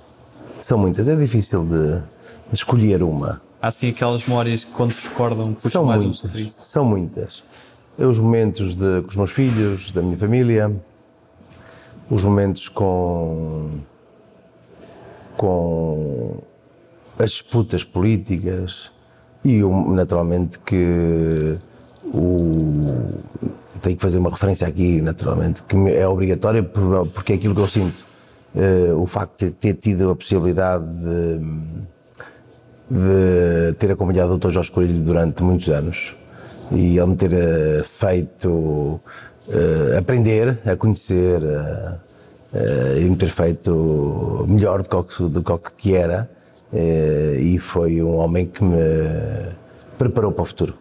São 0.61 0.77
muitas. 0.77 1.09
É 1.09 1.15
difícil 1.15 1.65
de, 1.65 1.99
de 1.99 2.53
escolher 2.53 3.03
uma. 3.03 3.41
Há 3.61 3.71
sim 3.71 3.89
aquelas 3.89 4.25
memórias 4.25 4.63
que 4.63 4.71
quando 4.71 4.93
se 4.93 5.07
recordam 5.07 5.53
puxam 5.53 5.69
são 5.69 5.85
mais 5.85 6.03
muitas, 6.03 6.23
um. 6.23 6.47
São 6.47 6.85
muitas. 6.85 7.43
É 7.97 8.05
os 8.05 8.17
momentos 8.19 8.75
de, 8.75 9.01
com 9.01 9.09
os 9.09 9.15
meus 9.17 9.31
filhos, 9.31 9.91
da 9.91 10.01
minha 10.01 10.15
família, 10.15 10.73
os 12.09 12.23
momentos 12.23 12.69
com, 12.69 13.79
com 15.35 16.37
as 17.17 17.31
disputas 17.31 17.83
políticas 17.83 18.89
e 19.43 19.61
naturalmente 19.61 20.57
que 20.59 21.57
o, 22.05 23.13
tenho 23.79 23.95
que 23.95 24.01
fazer 24.01 24.19
uma 24.19 24.29
referência 24.29 24.67
aqui, 24.67 25.01
naturalmente, 25.01 25.63
que 25.63 25.75
é 25.93 26.07
obrigatória 26.07 26.63
porque 26.63 27.33
é 27.33 27.35
aquilo 27.35 27.55
que 27.55 27.61
eu 27.61 27.67
sinto. 27.67 28.05
Uh, 28.55 28.99
o 28.99 29.05
facto 29.05 29.45
de 29.45 29.51
ter 29.51 29.75
tido 29.75 30.09
a 30.09 30.15
possibilidade 30.15 30.83
de, 30.85 31.39
de 32.89 33.73
ter 33.77 33.91
acompanhado 33.91 34.33
o 34.33 34.37
Dr. 34.37 34.49
Jorge 34.49 34.71
Coelho 34.71 34.99
durante 35.01 35.43
muitos 35.43 35.69
anos 35.69 36.15
e 36.71 36.97
ele 36.97 37.05
me 37.05 37.15
ter 37.15 37.31
uh, 37.31 37.83
feito 37.83 38.49
uh, 38.49 39.97
aprender 39.97 40.59
a 40.65 40.75
conhecer 40.75 41.41
e 42.97 43.07
me 43.07 43.15
ter 43.15 43.29
feito 43.29 44.45
melhor 44.47 44.81
do 44.81 45.03
que, 45.03 45.23
do 45.23 45.43
que 45.77 45.95
era 45.95 46.27
e 47.39 47.59
foi 47.59 48.01
um 48.01 48.15
homem 48.15 48.47
que 48.47 48.63
me 48.63 48.75
preparou 49.99 50.31
para 50.31 50.41
o 50.41 50.45
futuro. 50.45 50.73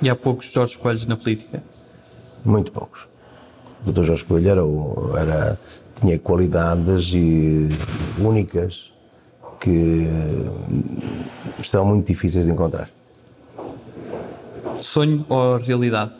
E 0.00 0.08
há 0.08 0.14
poucos 0.14 0.52
Jorge 0.52 0.78
Coelhos 0.78 1.04
na 1.06 1.16
política? 1.16 1.60
Muito 2.46 2.70
poucos. 2.70 3.08
O 3.84 3.90
Dr. 3.90 4.04
Jorge 4.04 4.24
Coelho 4.24 4.48
era, 4.48 4.62
era, 5.20 5.60
tinha 6.00 6.16
qualidades 6.16 7.12
e 7.12 7.68
únicas 8.18 8.92
que 9.60 10.06
são 11.64 11.84
muito 11.84 12.06
difíceis 12.06 12.46
de 12.46 12.52
encontrar. 12.52 12.88
Sonho 14.80 15.26
ou 15.28 15.56
realidade? 15.56 16.12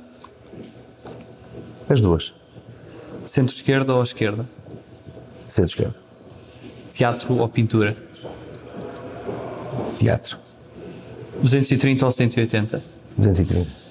As 1.89 2.01
duas. 2.01 2.35
Centro-esquerda 3.25 3.95
ou 3.95 4.03
esquerda? 4.03 4.47
Centro-esquerda. 5.49 5.95
Teatro 6.93 7.37
ou 7.37 7.49
pintura? 7.49 7.97
Teatro. 9.97 10.39
230 11.41 12.05
ou 12.05 12.11
180? 12.11 12.83
230 13.17 13.71
se 13.71 13.86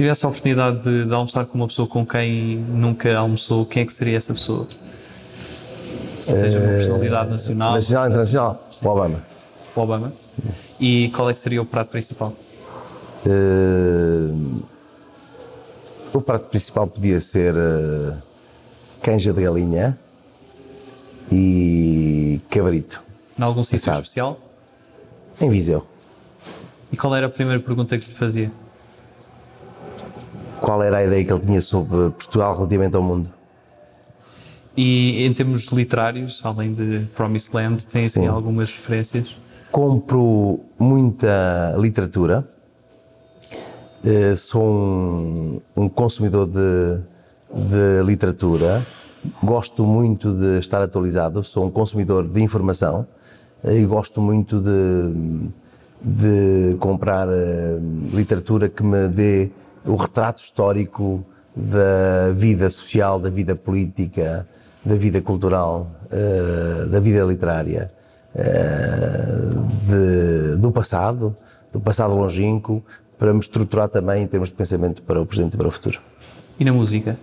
tivesse 0.00 0.24
a 0.24 0.28
oportunidade 0.30 0.82
de, 0.82 1.04
de, 1.04 1.14
almoçar 1.14 1.44
com 1.44 1.58
uma 1.58 1.66
pessoa 1.66 1.86
com 1.86 2.06
quem 2.06 2.56
nunca 2.56 3.14
almoçou, 3.18 3.66
quem 3.66 3.82
é 3.82 3.86
que 3.86 3.92
seria 3.92 4.16
essa 4.16 4.32
pessoa? 4.32 4.66
Seja 6.22 6.58
uma 6.58 6.68
personalidade 6.68 7.30
nacional. 7.30 7.74
Nacional, 7.74 8.06
internacional. 8.06 8.68
O 8.82 8.88
Obama. 8.88 9.22
O 9.76 9.80
Obama. 9.80 10.12
E 10.80 11.10
qual 11.14 11.28
é 11.28 11.34
que 11.34 11.38
seria 11.38 11.60
o 11.60 11.66
prato 11.66 11.90
principal? 11.90 12.32
Uh, 13.26 14.62
o 16.14 16.20
prato 16.22 16.48
principal 16.48 16.86
podia 16.86 17.20
ser 17.20 17.54
uh, 17.54 18.16
canja 19.02 19.34
de 19.34 19.42
galinha 19.42 19.98
e 21.30 22.40
cabrito. 22.48 23.02
Em 23.38 23.42
algum 23.42 23.62
sítio 23.62 23.92
especial? 23.92 24.40
Em 25.38 25.50
Viseu. 25.50 25.84
E 26.90 26.96
qual 26.96 27.14
era 27.14 27.26
a 27.26 27.30
primeira 27.30 27.60
pergunta 27.60 27.98
que 27.98 28.06
lhe 28.06 28.14
fazia? 28.14 28.50
Qual 30.70 30.84
era 30.84 30.98
a 30.98 31.04
ideia 31.04 31.24
que 31.24 31.32
ele 31.32 31.40
tinha 31.40 31.60
sobre 31.60 32.10
Portugal 32.10 32.54
relativamente 32.54 32.94
ao 32.94 33.02
mundo. 33.02 33.28
E 34.76 35.26
em 35.26 35.32
termos 35.32 35.64
literários, 35.72 36.40
além 36.44 36.72
de 36.72 37.08
Promised 37.12 37.52
Land, 37.52 37.88
tem 37.88 38.02
assim 38.02 38.28
algumas 38.28 38.72
referências? 38.72 39.36
Compro 39.72 40.60
muita 40.78 41.74
literatura, 41.76 42.48
eh, 44.04 44.36
sou 44.36 44.62
um, 44.62 45.60
um 45.76 45.88
consumidor 45.88 46.46
de, 46.46 47.00
de 47.52 48.04
literatura, 48.04 48.86
gosto 49.42 49.84
muito 49.84 50.32
de 50.32 50.60
estar 50.60 50.80
atualizado, 50.80 51.42
sou 51.42 51.66
um 51.66 51.70
consumidor 51.70 52.28
de 52.28 52.40
informação 52.40 53.08
eh, 53.64 53.80
e 53.80 53.84
gosto 53.84 54.20
muito 54.20 54.60
de, 54.60 55.50
de 56.00 56.76
comprar 56.78 57.26
eh, 57.28 57.80
literatura 58.12 58.68
que 58.68 58.84
me 58.84 59.08
dê 59.08 59.50
o 59.84 59.96
retrato 59.96 60.42
histórico 60.42 61.24
da 61.54 62.30
vida 62.32 62.68
social, 62.70 63.18
da 63.18 63.30
vida 63.30 63.54
política, 63.54 64.46
da 64.84 64.94
vida 64.94 65.20
cultural, 65.20 65.90
da 66.90 67.00
vida 67.00 67.24
literária. 67.24 67.90
Eh, 68.34 69.50
de, 69.88 70.56
do 70.56 70.70
passado, 70.70 71.36
do 71.72 71.80
passado 71.80 72.14
longínquo, 72.14 72.82
para 73.18 73.32
me 73.34 73.40
estruturar 73.40 73.88
também 73.88 74.22
em 74.22 74.26
termos 74.26 74.50
de 74.50 74.54
pensamento 74.54 75.02
para 75.02 75.20
o 75.20 75.26
presente 75.26 75.54
e 75.54 75.56
para 75.56 75.66
o 75.66 75.70
futuro. 75.70 75.98
E 76.58 76.64
na 76.64 76.72
música? 76.72 77.18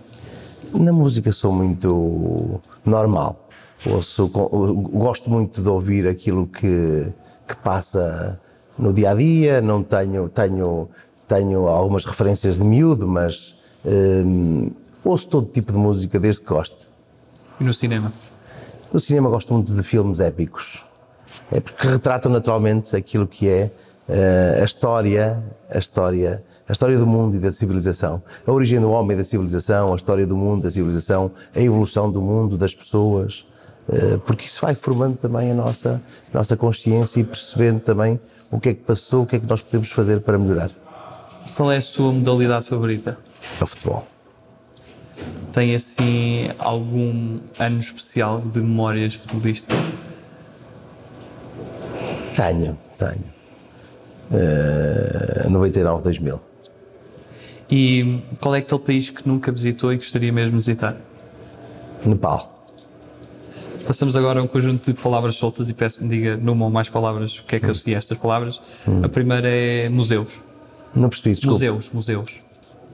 Na 0.72 0.92
música 0.92 1.32
sou 1.32 1.50
muito 1.50 2.60
normal. 2.84 3.48
Ouço, 3.86 4.28
gosto 4.28 5.30
muito 5.30 5.62
de 5.62 5.68
ouvir 5.68 6.06
aquilo 6.06 6.46
que, 6.46 7.10
que 7.46 7.56
passa 7.56 8.38
no 8.78 8.92
dia 8.92 9.12
a 9.12 9.14
dia. 9.14 9.62
Não 9.62 9.82
tenho, 9.82 10.28
tenho, 10.28 10.90
tenho 11.28 11.68
algumas 11.68 12.04
referências 12.04 12.56
de 12.56 12.64
miúdo, 12.64 13.06
mas 13.06 13.56
um, 13.84 14.70
ouço 15.04 15.28
todo 15.28 15.46
tipo 15.46 15.70
de 15.70 15.78
música 15.78 16.18
desde 16.18 16.42
que 16.42 16.48
goste. 16.48 16.88
E 17.60 17.64
no 17.64 17.72
cinema? 17.72 18.12
No 18.92 18.98
cinema 18.98 19.28
gosto 19.28 19.52
muito 19.52 19.74
de 19.74 19.82
filmes 19.82 20.18
épicos 20.18 20.88
é 21.50 21.60
porque 21.60 21.86
retratam 21.86 22.30
naturalmente 22.30 22.94
aquilo 22.94 23.26
que 23.26 23.48
é 23.48 23.70
uh, 24.08 24.62
a 24.62 24.64
história, 24.64 25.42
a 25.70 25.78
história, 25.78 26.44
a 26.68 26.72
história 26.72 26.98
do 26.98 27.06
mundo 27.06 27.36
e 27.36 27.38
da 27.38 27.50
civilização, 27.50 28.22
a 28.46 28.52
origem 28.52 28.80
do 28.80 28.90
homem 28.90 29.14
e 29.14 29.18
da 29.18 29.24
civilização, 29.24 29.92
a 29.92 29.96
história 29.96 30.26
do 30.26 30.36
mundo, 30.36 30.62
da 30.62 30.70
civilização, 30.70 31.30
a 31.54 31.60
evolução 31.60 32.10
do 32.10 32.20
mundo, 32.20 32.56
das 32.56 32.74
pessoas, 32.74 33.46
uh, 33.88 34.18
porque 34.20 34.46
isso 34.46 34.60
vai 34.60 34.74
formando 34.74 35.16
também 35.16 35.50
a 35.50 35.54
nossa, 35.54 36.00
a 36.32 36.36
nossa 36.36 36.56
consciência 36.56 37.20
e 37.20 37.24
percebendo 37.24 37.80
também 37.80 38.20
o 38.50 38.60
que 38.60 38.70
é 38.70 38.74
que 38.74 38.82
passou, 38.82 39.22
o 39.22 39.26
que 39.26 39.36
é 39.36 39.38
que 39.38 39.46
nós 39.46 39.62
podemos 39.62 39.90
fazer 39.90 40.20
para 40.20 40.38
melhorar. 40.38 40.70
Qual 41.58 41.72
é 41.72 41.78
a 41.78 41.82
sua 41.82 42.12
modalidade 42.12 42.68
favorita? 42.68 43.18
É 43.60 43.64
o 43.64 43.66
futebol. 43.66 44.06
Tem 45.52 45.74
assim 45.74 46.48
algum 46.56 47.40
ano 47.58 47.80
especial 47.80 48.40
de 48.40 48.60
memórias 48.60 49.14
futebolísticas? 49.14 49.76
Tenho, 52.36 52.78
tenho. 52.96 53.24
Uh, 54.30 55.50
99, 55.50 56.04
2000. 56.04 56.40
E 57.68 58.22
qual 58.40 58.54
é 58.54 58.58
aquele 58.58 58.80
país 58.80 59.10
que 59.10 59.26
nunca 59.26 59.50
visitou 59.50 59.92
e 59.92 59.96
gostaria 59.96 60.32
mesmo 60.32 60.50
de 60.50 60.56
visitar? 60.58 60.96
Nepal. 62.06 62.66
Passamos 63.84 64.16
agora 64.16 64.38
a 64.38 64.44
um 64.44 64.46
conjunto 64.46 64.92
de 64.92 65.00
palavras 65.02 65.34
soltas 65.34 65.68
e 65.68 65.74
peço 65.74 65.98
que 65.98 66.04
me 66.04 66.10
diga 66.10 66.36
numa 66.36 66.66
ou 66.66 66.70
mais 66.70 66.88
palavras 66.88 67.40
o 67.40 67.42
que 67.42 67.56
é 67.56 67.58
que 67.58 67.66
hum. 67.66 67.72
associa 67.72 67.96
a 67.96 67.98
estas 67.98 68.16
palavras. 68.16 68.60
Hum. 68.86 69.00
A 69.02 69.08
primeira 69.08 69.48
é 69.48 69.88
museus. 69.88 70.46
Não 70.98 71.08
percebi, 71.08 71.30
desculpa. 71.30 71.52
Museus, 71.52 71.90
museus. 71.90 72.30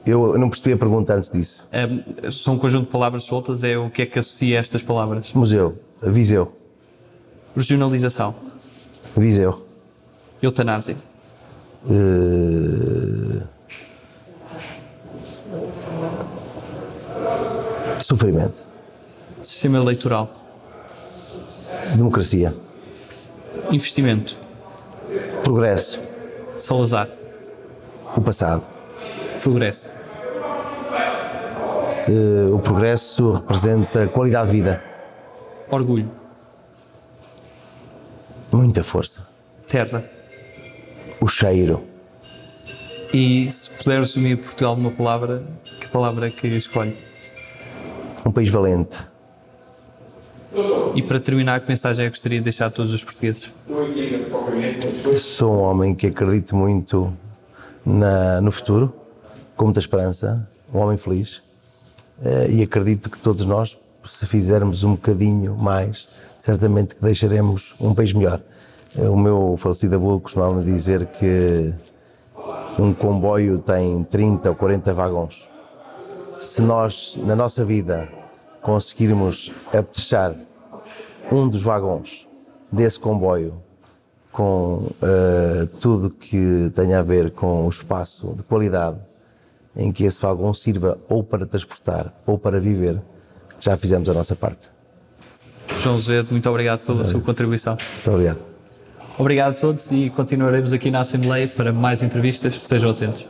Eu 0.05 0.37
não 0.37 0.49
percebi 0.49 0.73
a 0.73 0.77
pergunta 0.77 1.15
antes 1.15 1.31
disso. 1.31 1.67
É, 1.71 1.87
são 2.31 2.53
um 2.53 2.59
conjunto 2.59 2.85
de 2.85 2.91
palavras 2.91 3.23
soltas, 3.23 3.63
é 3.63 3.75
o 3.77 3.89
que 3.89 4.03
é 4.03 4.05
que 4.05 4.19
associa 4.19 4.59
estas 4.59 4.83
palavras? 4.83 5.33
Museu, 5.33 5.79
Viseu. 6.01 6.53
Regionalização. 7.55 8.35
Viseu. 9.17 9.65
Eutanásia. 10.41 10.95
Uh... 11.85 13.41
Sofrimento. 18.03 18.61
Sistema 19.41 19.77
eleitoral. 19.77 20.29
Democracia. 21.95 22.53
Investimento. 23.71 24.37
Progresso. 25.43 25.99
Salazar. 26.57 27.09
O 28.15 28.21
passado. 28.21 28.63
Progresso. 29.41 29.91
Uh, 32.07 32.55
o 32.55 32.59
progresso 32.59 33.31
representa 33.31 34.07
qualidade 34.07 34.51
de 34.51 34.57
vida. 34.57 34.83
Orgulho. 35.69 36.09
Muita 38.51 38.83
força. 38.83 39.27
Terra. 39.67 40.03
O 41.19 41.27
cheiro. 41.27 41.83
E 43.13 43.49
se 43.49 43.69
puder 43.69 43.99
resumir 43.99 44.37
Portugal 44.37 44.75
numa 44.75 44.91
palavra, 44.91 45.45
que 45.79 45.87
palavra 45.87 46.27
é 46.27 46.31
que 46.31 46.47
escolhe? 46.47 46.97
Um 48.25 48.31
país 48.31 48.49
valente. 48.49 48.97
E 50.95 51.01
para 51.01 51.19
terminar, 51.19 51.59
que 51.59 51.67
mensagem 51.67 52.05
é 52.05 52.09
que 52.09 52.15
gostaria 52.15 52.39
de 52.39 52.43
deixar 52.45 52.67
a 52.67 52.69
todos 52.69 52.93
os 52.93 53.03
portugueses? 53.03 53.51
Sou 55.17 55.51
um 55.51 55.61
homem 55.61 55.93
que 55.93 56.07
acredito 56.07 56.55
muito 56.55 57.11
na, 57.85 58.41
no 58.41 58.51
futuro, 58.51 58.93
com 59.55 59.65
muita 59.65 59.79
esperança, 59.79 60.47
um 60.73 60.79
homem 60.79 60.97
feliz. 60.97 61.41
Eh, 62.23 62.47
e 62.51 62.63
acredito 62.63 63.09
que 63.09 63.19
todos 63.19 63.45
nós, 63.45 63.77
se 64.05 64.25
fizermos 64.25 64.83
um 64.83 64.91
bocadinho 64.91 65.55
mais, 65.55 66.07
certamente 66.39 66.95
que 66.95 67.01
deixaremos 67.01 67.75
um 67.79 67.93
país 67.93 68.13
melhor. 68.13 68.41
O 68.97 69.17
meu 69.17 69.55
falecido 69.57 69.95
avô 69.95 70.19
costumava 70.19 70.63
dizer 70.63 71.05
que 71.07 71.73
um 72.79 72.93
comboio 72.93 73.59
tem 73.59 74.03
30 74.03 74.49
ou 74.49 74.55
40 74.55 74.93
vagões. 74.93 75.49
Se 76.39 76.61
nós, 76.61 77.17
na 77.21 77.35
nossa 77.35 77.65
vida, 77.65 78.07
conseguirmos 78.61 79.51
apetrechar 79.67 80.33
um 81.31 81.49
dos 81.49 81.61
vagões 81.61 82.27
desse 82.71 82.99
comboio 82.99 83.61
com 84.35 84.91
uh, 85.01 85.65
tudo 85.79 86.09
que 86.09 86.69
tenha 86.75 86.99
a 86.99 87.01
ver 87.01 87.31
com 87.31 87.65
o 87.65 87.69
espaço 87.69 88.33
de 88.35 88.43
qualidade 88.43 88.97
em 89.77 89.93
que 89.93 90.03
esse 90.03 90.21
vagão 90.21 90.53
sirva 90.53 90.97
ou 91.07 91.23
para 91.23 91.45
transportar 91.45 92.13
ou 92.25 92.37
para 92.37 92.59
viver, 92.59 93.01
já 93.61 93.77
fizemos 93.77 94.09
a 94.09 94.13
nossa 94.13 94.35
parte. 94.35 94.69
João 95.81 95.97
Zedo, 95.97 96.33
muito 96.33 96.49
obrigado 96.49 96.85
pela 96.85 97.05
sua 97.05 97.21
contribuição. 97.21 97.77
Muito 97.93 98.11
obrigado. 98.11 98.39
Obrigado 99.17 99.51
a 99.51 99.55
todos 99.55 99.89
e 99.91 100.09
continuaremos 100.09 100.73
aqui 100.73 100.91
na 100.91 100.99
Assembleia 100.99 101.47
para 101.47 101.71
mais 101.71 102.03
entrevistas. 102.03 102.55
Estejam 102.55 102.89
atentos. 102.89 103.25